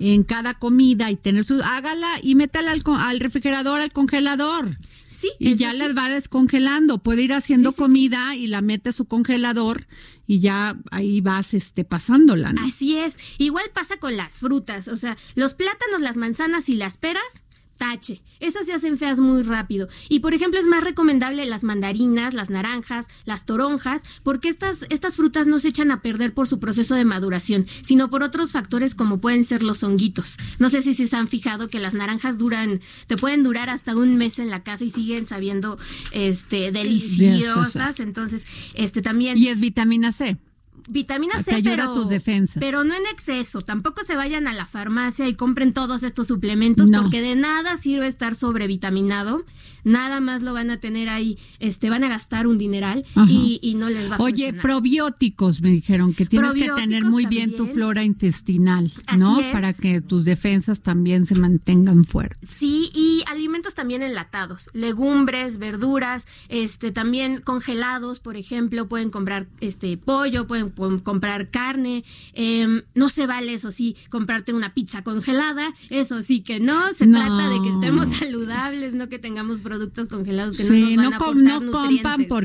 [0.00, 4.78] en cada comida y tener su, hágala y métala al, al refrigerador, al congelador.
[5.06, 5.78] Sí, Y ya sí.
[5.78, 6.98] las va descongelando.
[6.98, 7.82] Puede ir haciendo Sí, sí, sí.
[7.82, 9.86] comida y la mete a su congelador
[10.26, 12.64] y ya ahí vas este pasándola, ¿no?
[12.64, 13.18] Así es.
[13.38, 14.88] Igual pasa con las frutas.
[14.88, 17.42] O sea, los plátanos, las manzanas y las peras.
[17.80, 18.20] Tache.
[18.40, 19.88] Esas se hacen feas muy rápido.
[20.10, 25.16] Y por ejemplo, es más recomendable las mandarinas, las naranjas, las toronjas, porque estas, estas
[25.16, 28.94] frutas no se echan a perder por su proceso de maduración, sino por otros factores
[28.94, 30.36] como pueden ser los honguitos.
[30.58, 34.18] No sé si se han fijado que las naranjas duran, te pueden durar hasta un
[34.18, 35.78] mes en la casa y siguen sabiendo
[36.12, 37.98] este deliciosas.
[37.98, 40.36] Entonces, este también Y es vitamina C.
[40.90, 42.60] vitamina Te C, ayuda pero, a tus defensas.
[42.60, 43.60] pero no en exceso.
[43.60, 47.02] Tampoco se vayan a la farmacia y compren todos estos suplementos No.
[47.02, 49.44] porque de nada sirve estar sobrevitaminado.
[49.84, 53.74] Nada más lo van a tener ahí, este, van a gastar un dineral y, y
[53.74, 54.62] no les va a Oye, funcionar.
[54.62, 59.40] probióticos me dijeron que tienes que tener muy bien tu flora intestinal, Así ¿no?
[59.40, 59.52] es.
[59.52, 62.48] Para que tus defensas también se mantengan fuertes.
[62.48, 69.96] Sí, y alimentos también enlatados, legumbres, verduras, este también congelados, por ejemplo, pueden comprar este
[69.96, 75.72] pollo, pueden, pueden comprar carne, em, no se vale eso sí, comprarte una pizza congelada,
[75.90, 77.18] eso sí que no, se No.
[77.18, 81.12] trata de que estemos saludables, no que tengamos productos congelados que Sí, no no, nos
[81.12, 82.44] van a com- aportar no por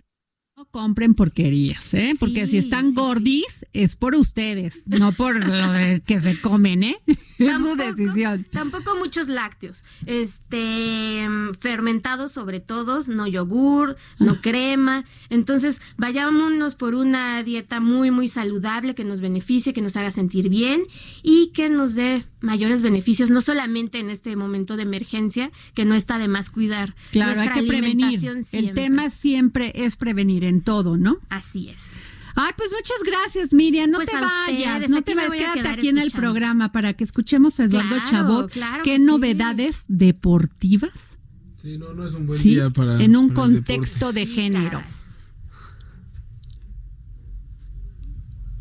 [0.73, 2.13] no compren porquerías, ¿eh?
[2.19, 2.95] Porque si están sí, sí.
[2.97, 6.97] gordis es por ustedes, no por lo de que se comen, ¿eh?
[7.37, 8.47] Es su Tampoco- decisión.
[8.51, 11.27] Tampoco muchos lácteos, este
[11.59, 14.23] fermentados sobre todo, no yogur, Ah.
[14.23, 15.03] no crema.
[15.29, 20.47] Entonces, vayámonos por una dieta muy muy saludable que nos beneficie, que nos haga sentir
[20.47, 20.83] bien
[21.23, 25.93] y que nos dé mayores beneficios, no solamente en este momento de emergencia, que no
[25.95, 26.95] está de más cuidar.
[27.11, 28.05] Claro, hay que prevenir.
[28.05, 28.73] alimentación El siempre.
[28.83, 31.17] tema siempre es prevenir en todo, ¿no?
[31.29, 31.97] Así es.
[32.37, 33.89] Ay, pues muchas gracias, Miriam.
[33.89, 36.93] No Pues te a vayas, ustedes, no te vayas, quédate aquí en el programa para
[36.93, 38.51] que escuchemos a Eduardo Claro, Chabot.
[38.51, 39.03] claro ¿Qué sí.
[39.03, 41.17] novedades deportivas?
[41.57, 43.01] Sí, no, no es un buen Sí, día para.
[43.01, 44.83] en un para contexto de género.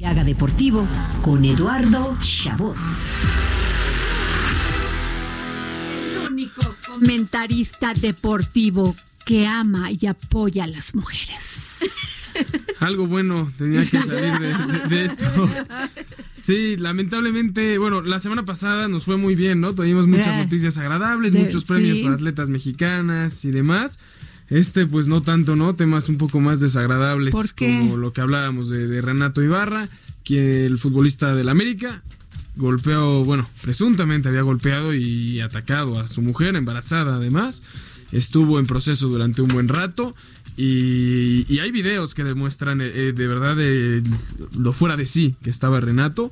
[0.04, 0.86] Haga Deportivo
[1.22, 2.76] con Eduardo Chabot.
[5.96, 11.80] El único comentarista deportivo que ama y apoya a las mujeres.
[12.80, 15.48] Algo bueno tenía que salir de, de- de esto.
[16.36, 19.74] Sí, lamentablemente, bueno, la semana pasada nos fue muy bien, ¿no?
[19.74, 20.42] Tuvimos muchas Eh.
[20.44, 22.02] noticias agradables, Sí, muchos premios sí.
[22.02, 23.98] para atletas mexicanas y demás.
[24.50, 25.74] Este, pues no tanto, ¿no?
[25.74, 27.78] Temas un poco más desagradables, ¿Por qué?
[27.78, 29.88] como lo que hablábamos de, de Renato Ibarra,
[30.22, 32.02] que el futbolista del América
[32.56, 37.62] golpeó, bueno, presuntamente había golpeado y atacado a su mujer, embarazada además.
[38.14, 40.14] Estuvo en proceso durante un buen rato
[40.56, 44.02] y, y hay videos que demuestran eh, eh, de verdad eh,
[44.56, 46.30] lo fuera de sí que estaba Renato.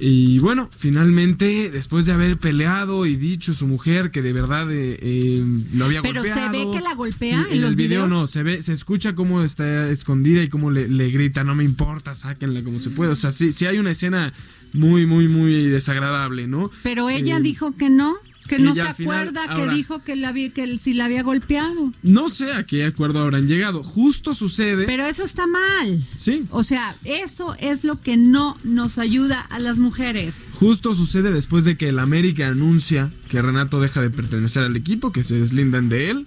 [0.00, 4.98] Y bueno, finalmente, después de haber peleado y dicho su mujer que de verdad eh,
[5.00, 6.70] eh, lo había Pero se golpeado.
[6.72, 8.08] ve que la golpea En, en los el video videos.
[8.08, 11.64] no, se ve, se escucha cómo está escondida y cómo le, le grita, no me
[11.64, 13.12] importa, sáquenla como se puede.
[13.12, 14.32] O sea, sí, sí hay una escena
[14.72, 16.70] muy, muy, muy desagradable, ¿no?
[16.82, 18.16] Pero ella dijo que no.
[18.48, 21.92] Que no se final- acuerda ahora, que dijo que, la que sí la había golpeado.
[22.02, 23.82] No sé a qué acuerdo habrán llegado.
[23.82, 24.86] Justo sucede.
[24.86, 26.04] Pero eso está mal.
[26.16, 26.44] Sí.
[26.50, 30.50] O sea, eso es lo que no nos ayuda a las mujeres.
[30.54, 35.12] Justo sucede después de que el América anuncia que Renato deja de pertenecer al equipo,
[35.12, 36.26] que se deslindan de él,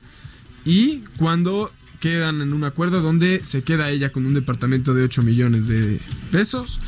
[0.66, 5.22] y cuando quedan en un acuerdo donde se queda ella con un departamento de 8
[5.24, 6.00] millones de
[6.32, 6.80] pesos,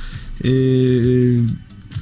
[0.41, 1.41] eh,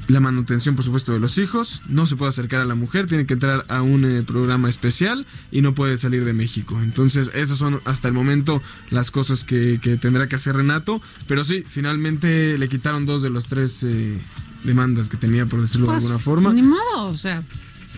[0.07, 3.25] la manutención por supuesto de los hijos, no se puede acercar a la mujer, tiene
[3.25, 6.79] que entrar a un eh, programa especial y no puede salir de México.
[6.81, 11.43] Entonces esas son hasta el momento las cosas que, que tendrá que hacer Renato, pero
[11.45, 13.83] sí, finalmente le quitaron dos de los tres...
[13.83, 14.19] eh,
[14.63, 16.53] demandas que tenía por decirlo de Pues, alguna forma.
[16.53, 17.41] Ni modo, o sea,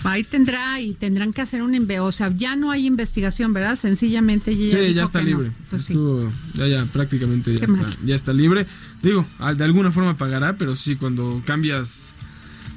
[0.04, 1.74] ahí tendrá y tendrán que hacer un
[2.08, 3.76] o sea, ya no hay investigación, ¿verdad?
[3.76, 5.30] Sencillamente ella Sí, dijo ya está que no.
[5.32, 5.52] libre.
[5.70, 5.94] Pues sí.
[6.56, 8.66] Ya, ya, prácticamente ya está, ya está libre.
[9.02, 9.26] Digo,
[9.56, 12.14] de alguna forma pagará, pero sí, cuando cambias.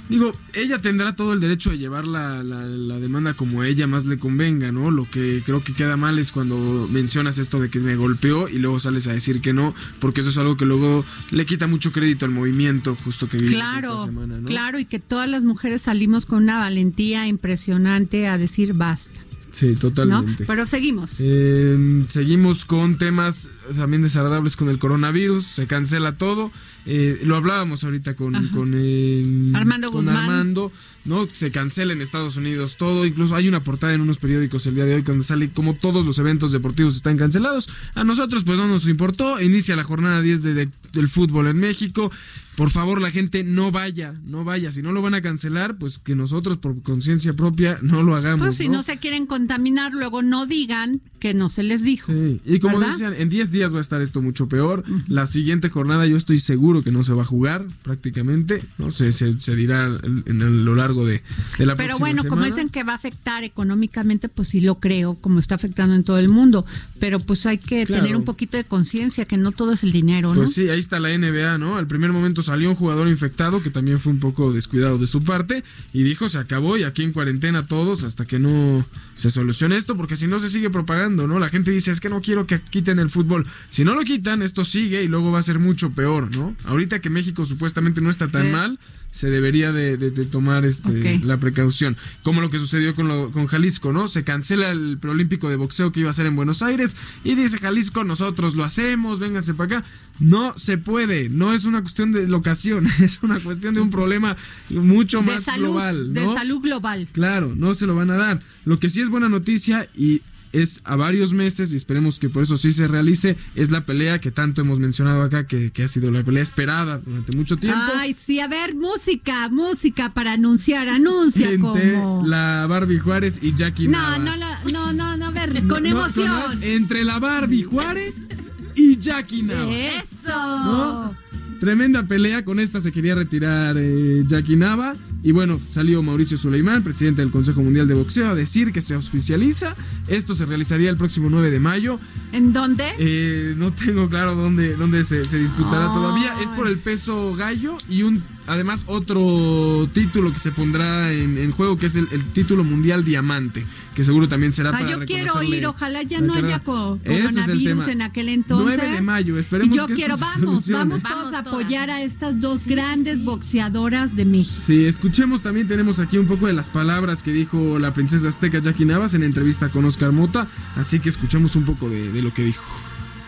[0.08, 3.86] Digo, ella tendrá todo el derecho de llevar la, la- la demanda como a ella
[3.88, 4.90] más le convenga, ¿no?
[4.92, 8.58] Lo que creo que queda mal es cuando mencionas esto de que me golpeó y
[8.58, 11.90] luego sales a decir que no, porque eso es algo que luego le quita mucho
[11.90, 14.46] crédito al movimiento justo que vivimos Claro, esta semana, ¿no?
[14.46, 19.68] claro, y que todas las mujeres salimos con una valentía impresionante a decir basta, Sí,
[19.72, 19.78] ¿no?
[19.78, 20.44] totalmente.
[20.46, 21.16] Pero seguimos.
[21.18, 26.52] Eh, seguimos con temas también desagradables con el coronavirus, se cancela todo.
[26.86, 30.16] Eh, lo hablábamos ahorita con, con, eh, Armando con Guzmán.
[30.16, 30.70] Armando,
[31.04, 31.26] ¿no?
[31.32, 33.04] Se cancela en Estados Unidos todo.
[33.04, 36.06] Incluso hay una portada en unos periódicos el día de hoy donde sale como todos
[36.06, 37.68] los eventos deportivos están cancelados.
[37.94, 39.40] A nosotros, pues no nos importó.
[39.40, 42.10] Inicia la jornada 10 de- de- del fútbol en México.
[42.56, 44.72] Por favor, la gente no vaya, no vaya.
[44.72, 48.46] Si no lo van a cancelar, pues que nosotros, por conciencia propia, no lo hagamos.
[48.46, 52.10] Pues si no se quieren contaminar, luego no digan que no se les dijo.
[52.10, 52.92] Sí, y como ¿verdad?
[52.92, 54.84] decían, en 10 días va a estar esto mucho peor.
[55.06, 58.62] La siguiente jornada yo estoy seguro que no se va a jugar prácticamente.
[58.78, 61.22] No se, se dirá en, lo largo de,
[61.58, 62.46] de la Pero próxima bueno, como semana.
[62.54, 66.18] dicen que va a afectar económicamente, pues sí lo creo, como está afectando en todo
[66.18, 66.64] el mundo.
[67.00, 68.02] Pero pues hay que Claro.
[68.02, 70.34] tener un poquito de conciencia que no todo es el dinero, ¿no?
[70.34, 71.76] Pues sí, ahí está la NBA, ¿no?
[71.76, 75.22] Al primer momento salió un jugador infectado que también fue un poco descuidado de su
[75.22, 75.62] parte
[75.92, 79.96] y dijo se acabó y aquí en cuarentena todos hasta que no se solucione esto
[79.96, 81.38] porque si no se sigue propagando, ¿no?
[81.38, 83.46] La gente dice es que no quiero que quiten el fútbol.
[83.70, 86.54] Si no lo quitan, esto sigue y luego va a ser mucho peor, ¿no?
[86.66, 88.78] Ahorita que México supuestamente no está tan mal,
[89.12, 91.96] se debería de, de- de tomar este, la precaución.
[92.22, 94.08] Como lo que sucedió con, lo- con Jalisco, ¿no?
[94.08, 97.58] Se cancela el preolímpico de boxeo que iba a ser en Buenos Aires y dice
[97.58, 99.88] Jalisco, nosotros lo hacemos, vénganse para acá.
[100.18, 104.36] No se puede, no es una cuestión de locación, es una cuestión de un problema
[104.70, 106.12] mucho de más salud, global.
[106.12, 107.08] de salud global.
[107.12, 108.42] Claro, no se lo van a dar.
[108.64, 110.20] Lo que sí es buena noticia y
[110.62, 114.20] es a varios meses y esperemos que por eso sí se realice, es la pelea
[114.20, 117.80] que tanto hemos mencionado acá, que, que ha sido la pelea esperada durante mucho tiempo.
[117.94, 122.26] Ay, sí, a ver, música, música para anunciar, anuncia entre como.
[122.26, 124.18] la Barbie Juárez y Jackie No, Nava.
[124.18, 126.26] no, la- no, no, no, a ver, No, con no, emoción.
[126.60, 128.28] no, entre la Barbie Juárez
[128.74, 129.70] y Jackie Nava.
[129.72, 130.28] Eso.
[130.32, 131.25] ¿No?
[131.60, 134.94] Tremenda pelea, con esta se quería retirar eh, Jackie Nava.
[135.22, 138.94] Y bueno, salió Mauricio Suleimán, presidente del Consejo Mundial de Boxeo, a decir que se
[138.94, 139.74] oficializa.
[140.06, 141.98] Esto se realizaría el próximo 9 de mayo.
[142.32, 142.92] ¿En dónde?
[142.98, 146.34] Eh, no tengo claro dónde, dónde se, se disputará todavía.
[146.42, 151.50] Es por el peso gallo y un además otro título que se pondrá en, en
[151.50, 155.00] juego, que es el, el título mundial diamante, que seguro también será Ah, para yo
[155.06, 158.76] quiero ir, ojalá ya no haya co- coronavirus en aquel entonces.
[158.78, 161.38] 9 de mayo, esperemos y yo que esto quiero, se vamos, vamos Vamos todos a
[161.38, 164.60] apoyar a estas dos grandes boxeadoras de México.
[164.60, 168.58] Sí, escuchemos también, tenemos aquí un poco de las palabras que dijo la princesa azteca
[168.60, 172.32] Jackie Navas en entrevista con Oscar Mota, así que escuchemos un poco de, de lo
[172.34, 172.64] que dijo.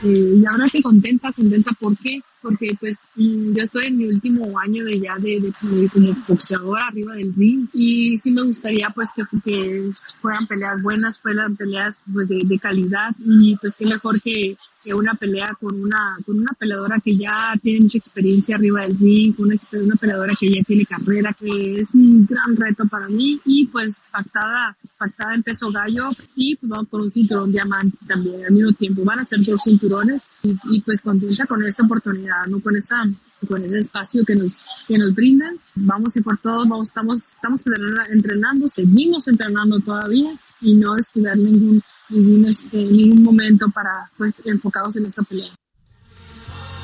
[0.05, 2.21] Eh, y ahora sí contenta, contenta, ¿por qué?
[2.43, 6.15] Porque pues mm, yo estoy en mi último año de ya de, de- de como
[6.27, 7.69] boxeadora arriba del ring.
[7.73, 12.59] Y sí me gustaría pues que, que fueran peleas buenas, fueran peleas pues de, de
[12.59, 13.11] calidad.
[13.19, 17.53] Y pues qué mejor que, que una pelea con una, con una peleadora que ya
[17.61, 21.49] tiene mucha experiencia arriba del ring, con una, una peleadora que ya tiene carrera, que
[21.81, 23.41] es un gran reto para mí.
[23.45, 26.05] Y pues pactada, pactada en peso gallo
[26.37, 29.05] y pues vamos un cinturón diamante también al mismo tiempo.
[29.05, 32.61] Van a ser dos cinturones y, y, pues contenta con esta oportunidad, ¿no?
[32.61, 33.05] Con esta
[33.47, 35.57] con ese espacio que nos, que nos brindan.
[35.75, 37.63] Vamos y por todos, vamos, estamos, estamos
[38.11, 44.97] entrenando, seguimos entrenando todavía y no descuidar ningún, ningún, este, ningún momento para, pues, enfocados
[44.97, 45.55] en esta pelea.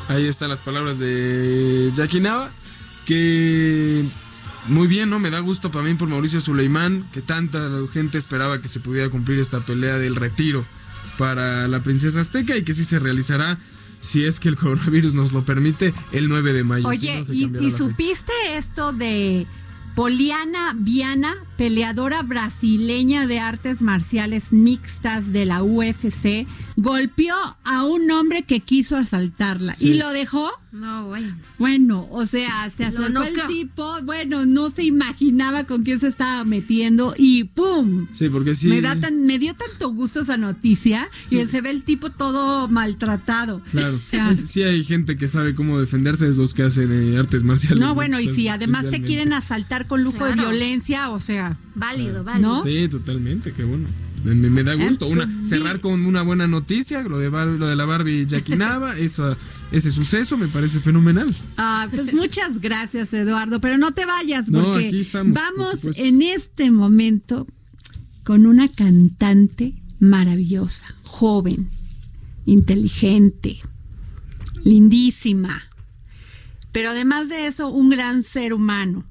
[0.08, 2.56] Ahí están las palabras de Jackie Navas,
[3.06, 4.04] que
[4.68, 5.18] muy bien, ¿no?
[5.18, 9.08] Me da gusto para mí por Mauricio Suleimán, que tanta gente esperaba que se pudiera
[9.10, 10.64] cumplir esta pelea del retiro
[11.16, 13.58] para la princesa azteca y que sí se realizará
[14.04, 16.84] si es que el coronavirus nos lo permite el 9 de mayo.
[16.92, 19.46] si Oye, no, ¿y, supiste esto de
[19.94, 26.46] Poliana Viana peleadora brasileña de artes marciales mixtas de la UFC,
[26.76, 27.34] golpeó
[27.64, 29.88] a un hombre que quiso asaltarla Sí.
[29.90, 30.50] y lo dejó.
[30.72, 31.36] No, bueno.
[31.58, 36.42] Bueno, o sea, se acercó el tipo, bueno, no se imaginaba con quién se estaba
[36.44, 38.08] metiendo y ¡pum!
[38.12, 38.66] Sí, porque sí.
[38.66, 42.66] Me, da tan, me dio tanto gusto esa noticia y se ve el tipo todo
[42.68, 43.60] maltratado.
[43.70, 43.96] Claro.
[43.96, 47.44] O sea, sí hay gente que sabe cómo defenderse, es los que hacen eh, artes
[47.44, 47.78] marciales.
[47.78, 51.43] no, bueno, y si además te quieren asaltar con lujo de violencia, o sea,
[51.74, 52.54] Válido, válido.
[52.56, 52.60] ¿No?
[52.60, 53.88] Sí, totalmente, qué bueno.
[54.24, 55.06] Me, me- me da gusto.
[55.06, 58.56] Una, Entonces, cerrar con una buena noticia, lo de, Bar- lo de la Barbie Jackie
[58.56, 59.36] Nava, eso,
[59.70, 61.36] ese suceso me parece fenomenal.
[61.58, 65.98] Ah, pues muchas gracias, Eduardo, pero no te vayas No, porque aquí estamos, por vamos
[65.98, 67.46] en este momento
[68.24, 71.68] con una cantante maravillosa, joven,
[72.46, 73.60] inteligente,
[74.64, 75.62] lindísima,
[76.72, 79.04] pero además de eso, un gran ser humano.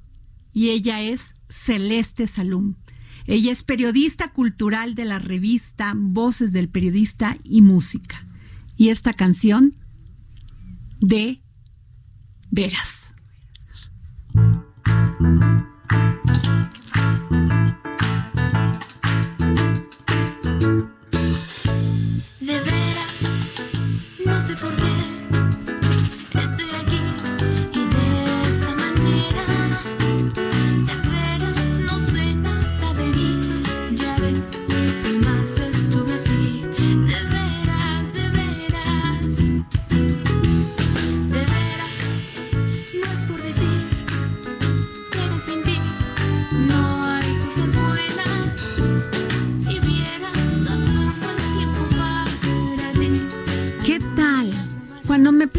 [0.54, 2.76] Y ella es Celeste Salum.
[3.26, 8.26] Ella es periodista cultural de la revista Voces del Periodista y Música.
[8.78, 9.76] Y esta canción
[11.00, 11.40] de
[12.52, 13.14] Veras.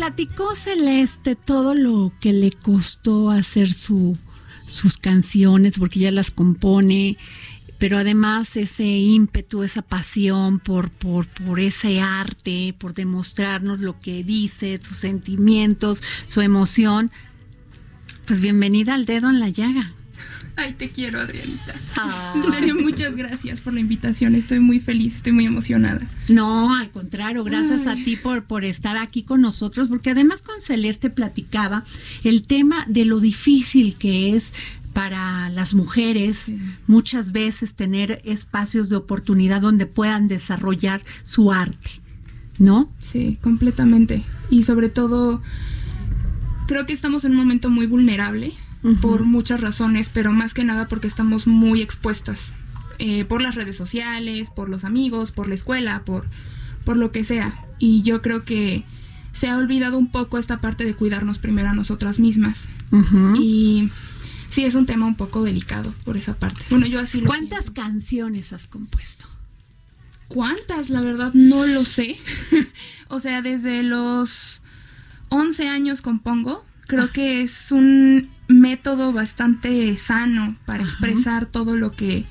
[0.04, 4.18] Platicó Celeste todo lo que le costó hacer su,
[4.66, 7.16] sus canciones, porque ella las compone,
[7.78, 14.22] pero además ese ímpetu, esa pasión por, por, por ese arte, por demostrarnos lo que
[14.22, 17.10] dice, sus sentimientos, su emoción,
[18.26, 19.94] pues bienvenida al dedo en la llaga.
[20.56, 21.74] Ay, te quiero, Adrianita.
[22.48, 24.36] Serio, muchas gracias por la invitación.
[24.36, 26.06] Estoy muy feliz, estoy muy emocionada.
[26.28, 30.60] No, al contrario, gracias a ti por, por estar aquí con nosotros, porque además con
[30.60, 31.84] Celeste platicaba
[32.22, 34.52] el tema de lo difícil que es
[34.92, 36.52] para las mujeres
[36.86, 42.00] muchas veces tener espacios de oportunidad donde puedan desarrollar su arte,
[42.60, 42.88] ¿no?
[43.00, 44.22] Sí, completamente.
[44.50, 45.42] Y sobre todo,
[46.68, 48.52] creo que estamos en un momento muy vulnerable
[49.00, 52.52] Por muchas razones, pero más que nada porque estamos muy expuestas
[52.98, 56.26] eh, por las redes sociales, por los amigos, por la escuela, por,
[56.84, 57.54] por lo que sea.
[57.78, 58.84] Y yo creo que
[59.32, 62.68] se ha olvidado un poco esta parte de cuidarnos primero a nosotras mismas.
[63.38, 63.90] Y
[64.48, 66.64] sí, es un tema un poco delicado por esa parte.
[66.70, 69.26] Bueno, yo así lo ¿Cuántas canciones has compuesto?
[70.28, 70.88] ¿Cuántas?
[70.88, 72.18] La verdad no lo sé.
[73.08, 74.60] o sea, desde los
[75.30, 76.64] 11 años compongo.
[76.86, 82.24] Creo que es un método bastante sano para expresar todo lo que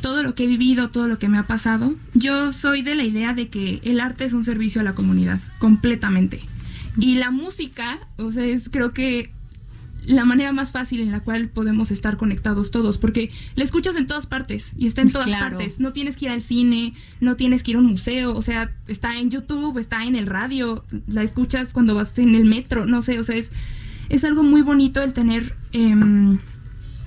[0.00, 1.94] todo lo que he vivido, todo lo que me ha pasado.
[2.14, 5.40] Yo soy de la idea de que el arte es un servicio a la comunidad,
[5.58, 6.40] completamente.
[6.98, 9.32] Y la música, o sea, es creo que
[10.06, 14.06] la manera más fácil en la cual podemos estar conectados todos, porque la escuchas en
[14.06, 15.56] todas partes y está en todas Claro.
[15.56, 15.80] partes.
[15.80, 18.70] No tienes que ir al cine, no tienes que ir a un museo, o sea,
[18.86, 23.02] está en YouTube, está en el radio, la escuchas cuando vas en el metro, no
[23.02, 23.50] sé, o sea, es,
[24.08, 26.38] es algo muy bonito el tener, em,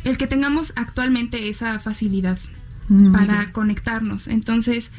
[0.03, 2.37] el que tengamos actualmente esa facilidad
[2.89, 3.51] Muy para bien.
[3.51, 4.27] conectarnos.
[4.27, 4.91] Entonces,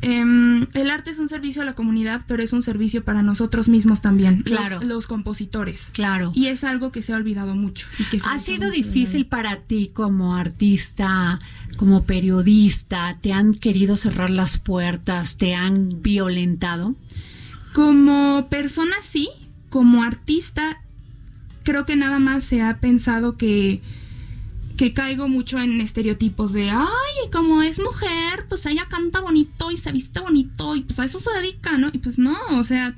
[0.00, 3.68] em, el arte es un servicio a la comunidad, pero es un servicio para nosotros
[3.68, 4.80] mismos también, Claro.
[4.82, 5.90] los, compositores.
[5.92, 6.32] Claro.
[6.34, 7.88] Y es algo que se ha olvidado mucho.
[7.98, 11.40] y que se ¿Ha sido difícil para ti como artista,
[11.76, 13.18] como periodista?
[13.20, 15.36] ¿Te han querido cerrar las puertas?
[15.36, 16.94] ¿Te han violentado?
[17.72, 19.28] Como persona sí,
[19.68, 20.82] como artista
[21.64, 23.82] creo que nada más se ha pensado que
[24.78, 29.76] que caigo mucho en estereotipos de ay, como es mujer, pues ella canta bonito y
[29.76, 31.88] se viste bonito y pues a eso se dedica, ¿no?
[31.92, 32.94] Y pues no, o sea,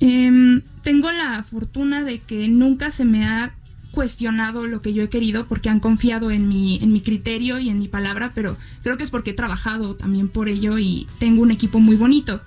[0.00, 3.52] em, tengo la fortuna de que nunca se me ha
[3.90, 7.68] cuestionado lo que yo he querido porque han confiado en mi, en mi criterio y
[7.68, 11.42] en mi palabra, pero creo que es porque he trabajado también por ello y tengo
[11.42, 12.40] un equipo muy bonito.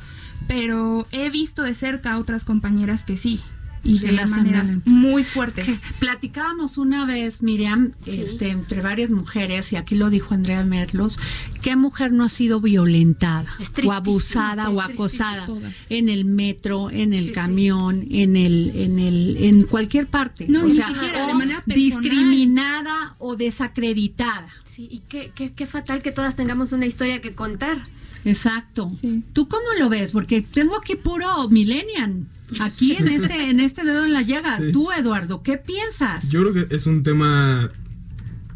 [0.48, 3.40] Pero he visto de cerca a otras compañeras que sí,
[3.84, 5.66] y de las maneras muy fuertes.
[5.66, 8.22] Que Platicábamos una vez, Miriam, Sí.
[8.22, 11.20] este, entre varias mujeres, y aquí lo dijo Andrea Merlos,
[11.62, 15.74] ¿qué mujer no ha sido violentada Es o abusada es o acosada todas.
[15.90, 17.32] en el metro, en el Sí, sí.
[17.34, 20.46] camión, en el, en el, en cualquier parte?
[20.48, 21.76] No, o ni sea, siquiera, o de manera personal.
[21.76, 24.48] discriminada o desacreditada.
[24.64, 27.82] Sí, y qué, qué, qué fatal que todas tengamos una historia que contar.
[28.26, 28.90] Exacto.
[29.00, 29.24] Sí.
[29.34, 30.12] ¿Tú cómo lo ves?
[30.12, 32.26] Porque tengo aquí puro millennial.
[32.60, 34.58] Aquí en este, en este dedo en la llaga.
[34.58, 34.72] Sí.
[34.72, 36.32] Tú, Eduardo, ¿qué piensas?
[36.32, 37.72] Yo creo que es un tema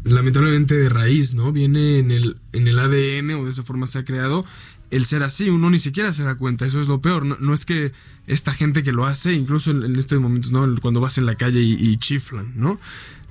[0.04, 1.52] lamentablemente de raíz, ¿no?
[1.52, 4.44] Viene en el, en el ADN o de esa forma se ha creado
[4.90, 7.54] el ser así, uno ni siquiera se da cuenta, eso es lo peor, no, no
[7.54, 7.90] es que
[8.28, 10.80] esta gente que lo hace, incluso en, en estos momentos, ¿no?
[10.80, 12.78] Cuando vas en la calle y, y chiflan, ¿no?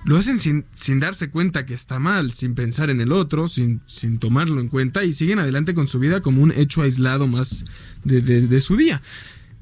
[0.03, 3.79] Lo hacen sin, sin darse cuenta que está mal, sin pensar en el otro, sin,
[3.87, 7.63] sin tomarlo en cuenta y siguen adelante con su vida como un hecho aislado más
[8.03, 9.01] de, de- de su día.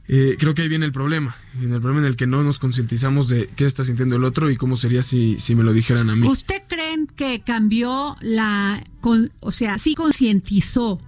[0.08, 2.60] Eh, creo que ahí viene el problema, en el problema en el que no nos
[2.60, 6.10] concientizamos de qué está sintiendo el otro y cómo sería si, si me lo dijeran
[6.10, 6.28] a mí.
[6.28, 11.00] ¿Usted creen que cambió la, con- o sea, sí concientizó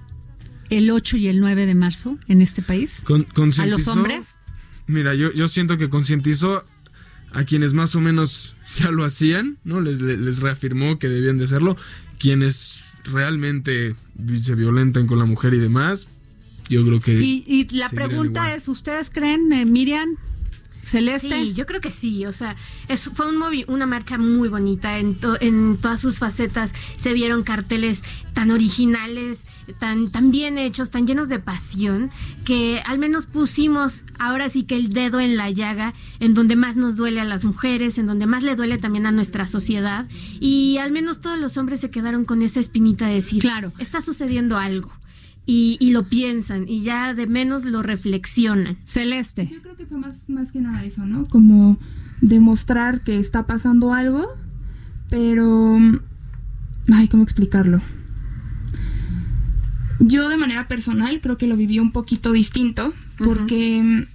[0.70, 3.02] el 8 y el 9 de marzo en este país?
[3.04, 3.28] Con-
[3.60, 4.40] ¿A los hombres?
[4.88, 6.64] Mira, yo, yo siento que concientizó
[7.34, 9.82] a quienes más o menos ya lo hacían, ¿no?
[9.82, 11.76] Les, les, les reafirmó que debían de hacerlo.
[12.18, 13.96] Quienes realmente
[14.42, 16.08] se violentan con la mujer y demás,
[16.70, 17.14] yo creo que...
[17.22, 18.58] Y, y la pregunta igual.
[18.58, 20.10] es, ¿ustedes creen, eh, Miriam,
[20.84, 21.30] Celeste?
[21.42, 22.26] Sí, yo creo que sí.
[22.28, 22.56] O sea,
[22.88, 26.74] es, fue un movi- una marcha muy bonita en, to- en todas sus facetas.
[26.98, 28.04] Se vieron carteles
[28.34, 29.46] tan originales,
[29.80, 32.12] tan, tan bien hechos, tan llenos de pasión,
[32.44, 36.76] que al menos pusimos ahora sí que el dedo en la llaga, en donde más
[36.76, 40.08] nos duele a las mujeres, en donde más le duele también a nuestra sociedad.
[40.40, 43.72] Y al menos todos los hombres se quedaron con esa espinita de decir, Claro.
[43.80, 44.92] está sucediendo algo.
[45.46, 48.78] Y, y lo piensan y ya de menos lo reflexionan.
[48.84, 49.48] Celeste.
[49.52, 51.28] Yo creo que fue más, más que nada eso, ¿no?
[51.28, 51.78] Como
[52.22, 54.28] demostrar que está pasando algo,
[55.10, 55.78] pero...
[56.92, 57.82] Ay, ¿cómo explicarlo?
[60.00, 64.08] Yo de manera personal creo que lo viví un poquito distinto, porque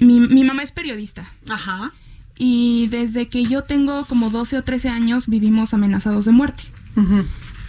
[0.00, 1.30] mi, mi mamá es periodista.
[1.48, 1.92] Ajá.
[2.38, 6.64] Y desde que yo tengo como 12 o 13 años vivimos amenazados de muerte.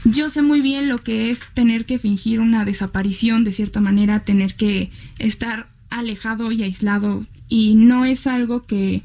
[0.05, 4.21] Yo sé muy bien lo que es tener que fingir una desaparición de cierta manera,
[4.21, 9.03] tener que estar alejado y aislado y no es algo que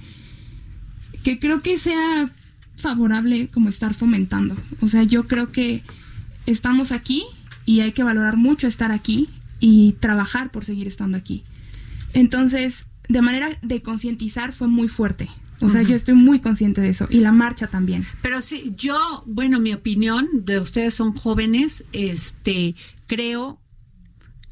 [1.22, 2.30] que creo que sea
[2.76, 4.56] favorable como estar fomentando.
[4.80, 5.82] O sea, yo creo que
[6.46, 7.24] estamos aquí
[7.64, 9.28] y hay que valorar mucho estar aquí
[9.60, 11.44] y trabajar por seguir estando aquí.
[12.12, 15.28] Entonces, de manera de concientizar fue muy fuerte.
[15.62, 18.04] O sea, yo estoy muy consciente de eso y la marcha también.
[18.20, 22.74] Pero sí, yo, bueno, mi opinión, de ustedes son jóvenes, este,
[23.06, 23.60] creo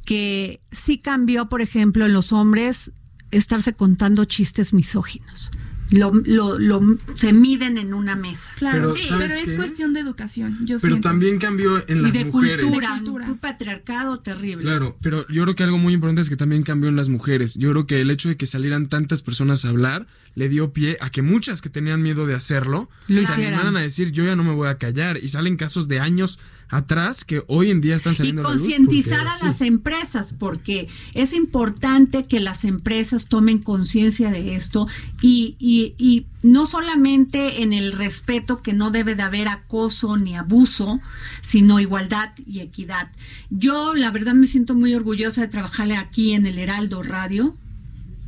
[0.07, 2.93] que sí cambió, por ejemplo, en los hombres
[3.31, 5.51] estarse contando chistes misóginos.
[5.91, 8.51] Lo, lo, lo- se miden en una mesa.
[8.57, 9.57] Claro, Pero, sí, ¿sabes pero es qué?
[9.57, 10.59] cuestión de educación.
[10.65, 11.09] Yo Pero siento.
[11.09, 12.65] también cambió en las y de mujeres.
[12.65, 13.27] cultura, De cultura.
[13.27, 14.63] un patriarcado terrible.
[14.63, 17.55] Claro, pero yo creo que algo muy importante es que también cambió en las mujeres.
[17.55, 20.97] Yo creo que el hecho de que salieran tantas personas a hablar le dio pie
[21.01, 23.45] a que muchas que tenían miedo de hacerlo Lo se hicieran.
[23.55, 26.39] animaran a decir yo ya no me voy a callar y salen casos de años
[26.71, 29.47] atrás que hoy en día están y saliendo a la luz concientizar porque a sí.
[29.47, 34.87] las empresas, porque es importante que las empresas tomen conciencia de esto
[35.21, 40.37] y, y, y no solamente en el respeto que no debe de haber acoso ni
[40.37, 41.01] abuso,
[41.43, 43.11] sino igualdad y equidad.
[43.51, 47.57] Yo la verdad me siento muy orgullosa de trabajarle aquí en el Heraldo Radio.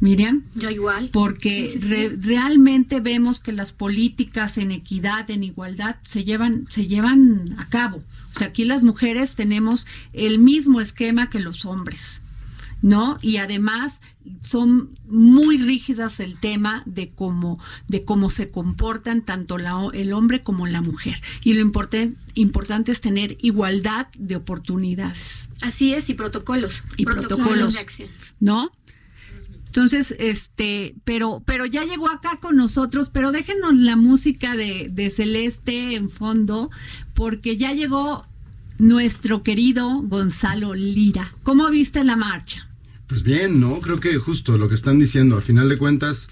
[0.03, 1.11] Miriam, Yo igual.
[1.13, 1.89] porque Sí, sí, sí.
[1.89, 7.69] re- realmente vemos que las políticas en equidad, en igualdad, se llevan, se llevan a
[7.69, 7.99] cabo.
[8.35, 12.21] O sea, aquí las mujeres tenemos el mismo esquema que los hombres.
[12.85, 13.17] ¿No?
[13.23, 14.01] Y además
[14.41, 20.41] son muy rígidas el tema de cómo, de cómo se comportan tanto la el hombre
[20.41, 21.23] como la mujer.
[21.45, 25.49] Y lo importante es tener igualdad de oportunidades.
[25.61, 26.83] Así es, y protocolos.
[26.97, 27.75] Y protocolos.
[27.75, 28.09] de acción.
[28.41, 28.73] ¿no?
[29.73, 35.09] Entonces, este, pero, pero ya llegó acá con nosotros, pero déjenos la música de, de
[35.09, 36.70] Celeste en fondo,
[37.14, 38.29] porque ya llegó
[38.77, 41.33] nuestro querido Gonzalo Lira.
[41.43, 42.68] ¿Cómo viste la marcha?
[43.07, 43.81] Pues bien, ¿no?
[43.81, 46.29] Creo que justo lo que están diciendo, a final de cuentas,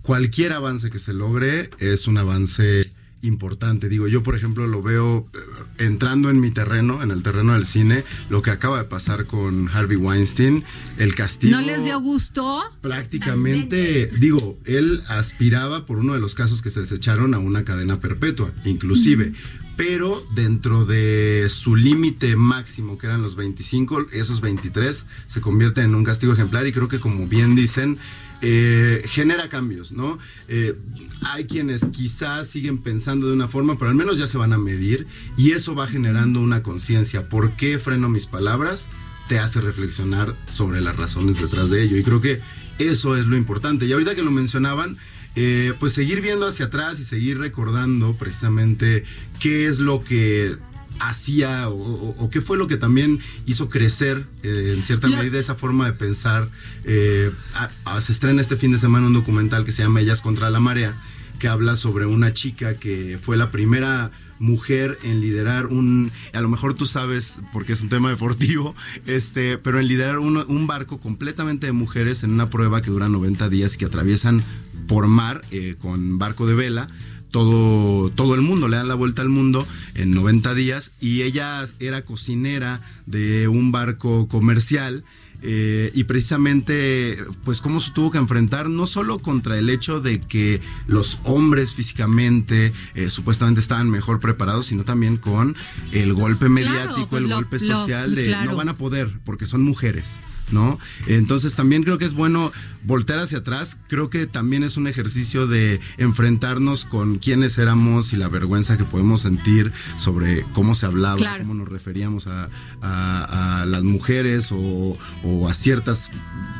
[0.00, 2.90] cualquier avance que se logre es un avance
[3.22, 3.88] importante.
[3.88, 5.38] Digo, yo por ejemplo lo veo eh,
[5.84, 9.68] entrando en mi terreno, en el terreno del cine, lo que acaba de pasar con
[9.68, 10.64] Harvey Weinstein,
[10.98, 11.56] el castigo.
[11.56, 12.62] ¿No les dio gusto?
[12.80, 18.00] Prácticamente, digo, él aspiraba por uno de los casos que se desecharon a una cadena
[18.00, 19.32] perpetua, inclusive.
[19.76, 25.94] pero dentro de su límite máximo, que eran los 25, esos 23 se convierten en
[25.94, 27.98] un castigo ejemplar y creo que como bien dicen,
[28.40, 30.18] eh, genera cambios, ¿no?
[30.46, 30.76] Eh,
[31.22, 34.58] hay quienes quizás siguen pensando de una forma, pero al menos ya se van a
[34.58, 37.28] medir y eso va generando una conciencia.
[37.28, 38.88] ¿Por qué freno mis palabras?
[39.28, 42.40] Te hace reflexionar sobre las razones detrás de ello y creo que
[42.78, 43.86] eso es lo importante.
[43.86, 44.98] Y ahorita que lo mencionaban,
[45.34, 49.04] eh, pues seguir viendo hacia atrás y seguir recordando precisamente
[49.40, 50.56] qué es lo que
[51.00, 55.38] hacía o, o- o qué fue lo que también hizo crecer eh, en cierta medida
[55.38, 56.50] esa forma de pensar.
[56.84, 60.20] Eh, a- a- se estrena este fin de semana un documental que se llama Ellas
[60.20, 61.00] contra la marea
[61.38, 66.48] que habla sobre una chica que fue la primera mujer en liderar un, a lo
[66.48, 68.74] mejor tú sabes porque es un tema deportivo,
[69.06, 73.08] este, pero en liderar un, un barco completamente de mujeres en una prueba que dura
[73.08, 74.42] 90 días y que atraviesan
[74.88, 76.88] por mar eh, con barco de vela
[77.30, 81.64] todo, todo el mundo, le dan la vuelta al mundo en 90 días y ella
[81.78, 85.04] era cocinera de un barco comercial.
[85.42, 90.20] Eh, y precisamente, pues cómo se tuvo que enfrentar no solo contra el hecho de
[90.20, 95.56] que los hombres físicamente eh, supuestamente estaban mejor preparados, sino también con
[95.92, 98.50] el golpe mediático, el lo- golpe lo- social de claro.
[98.50, 100.20] no van a poder porque son mujeres,
[100.50, 100.78] ¿no?
[101.06, 102.50] Entonces también creo que es bueno
[102.84, 103.76] voltear hacia atrás.
[103.88, 108.84] Creo que también es un ejercicio de enfrentarnos con quiénes éramos y la vergüenza que
[108.84, 111.42] podemos sentir sobre cómo se hablaba, Claro.
[111.42, 112.48] cómo nos referíamos a,
[112.82, 116.10] a- a las mujeres o, o a ciertas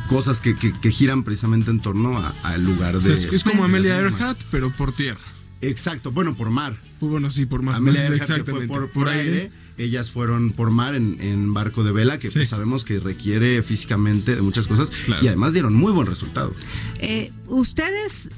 [0.08, 3.16] cosas que, que- que giran precisamente en torno a- al lugar O de.
[3.16, 3.96] sea, es, es como de Amelia.
[3.98, 5.20] Earhart, pero por tierra.
[5.60, 6.76] Exacto, bueno, por mar.
[7.00, 7.76] Pues bueno, sí, por mar.
[7.76, 9.50] Amelia Earhart que fue por, por aire.
[9.76, 12.34] Ellas fueron por mar en, en barco de vela, que Sí.
[12.40, 14.90] pues, sabemos que requiere físicamente de muchas cosas.
[14.90, 15.24] Claro.
[15.24, 16.52] Y además dieron muy buen resultado.
[16.98, 18.28] Eh, ustedes,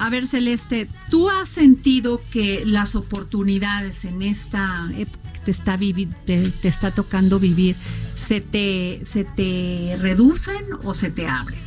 [0.00, 6.12] a ver, Celeste, ¿tú has sentido que las oportunidades en esta época te está, vivi-
[6.26, 7.76] te, te está tocando vivir
[8.16, 11.60] se te, se te reducen o se te abren?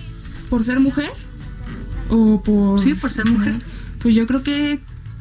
[0.49, 1.11] ¿Por ser mujer?
[2.09, 2.80] ¿O por...?
[2.80, 3.61] Sí, por ser mujer.
[3.99, 4.80] Pues yo creo que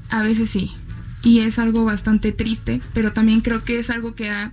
[0.09, 0.73] a veces sí.
[1.23, 4.53] Y es algo bastante triste, pero también creo que es algo que ha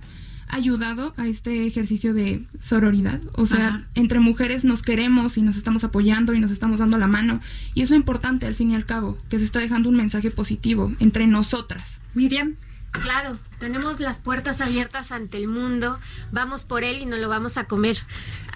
[0.50, 3.20] ayudado a este ejercicio de sororidad.
[3.32, 3.82] O sea, Ajá.
[3.94, 7.40] entre mujeres nos queremos y nos estamos apoyando y nos estamos dando la mano.
[7.74, 10.30] Y es lo importante al fin y al cabo, que se está dejando un mensaje
[10.30, 12.00] positivo entre nosotras.
[12.14, 12.54] Miriam.
[12.92, 15.98] Claro, tenemos las puertas abiertas ante el mundo,
[16.32, 17.98] vamos por él y nos lo vamos a comer.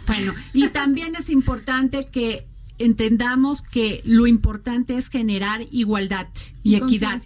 [0.06, 2.46] Bueno, y también es importante que
[2.78, 6.28] entendamos que lo importante es generar igualdad
[6.62, 7.20] y, Y equidad.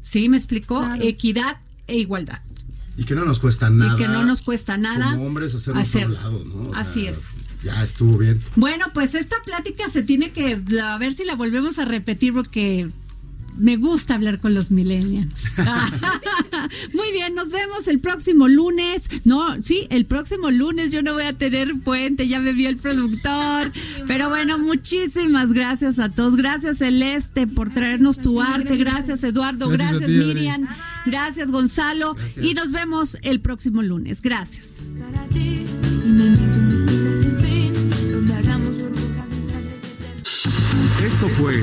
[0.00, 0.28] ¿Sí?
[0.28, 0.80] ¿Me explicó?
[0.80, 1.02] Claro.
[1.02, 2.40] Equidad e igualdad.
[2.96, 3.94] Y que no nos cuesta nada.
[3.94, 5.12] y que no nos cuesta nada.
[5.12, 6.54] Como hombres hacernos a un lado, ¿no?
[6.70, 7.28] O Así sea, es.
[7.62, 8.42] Ya estuvo bien.
[8.56, 12.90] Bueno, pues esta plática se tiene que a ver si la volvemos a repetir porque
[13.56, 15.52] me gusta hablar con los millennials.
[16.94, 19.10] Muy bien, nos vemos el próximo lunes.
[19.24, 22.76] No, sí, el próximo lunes yo no voy a tener puente, ya me vio el
[22.76, 23.72] productor.
[24.06, 26.36] Pero bueno, muchísimas gracias a todos.
[26.36, 28.76] Gracias Celeste por traernos tu arte.
[28.76, 29.68] Gracias Eduardo.
[29.68, 30.06] Gracias ti.
[30.06, 30.68] Miriam.
[31.06, 32.14] Gracias Gonzalo.
[32.14, 32.44] Gracias.
[32.44, 34.22] Y nos vemos el próximo lunes.
[34.22, 34.80] Gracias.
[41.04, 41.62] Esto fue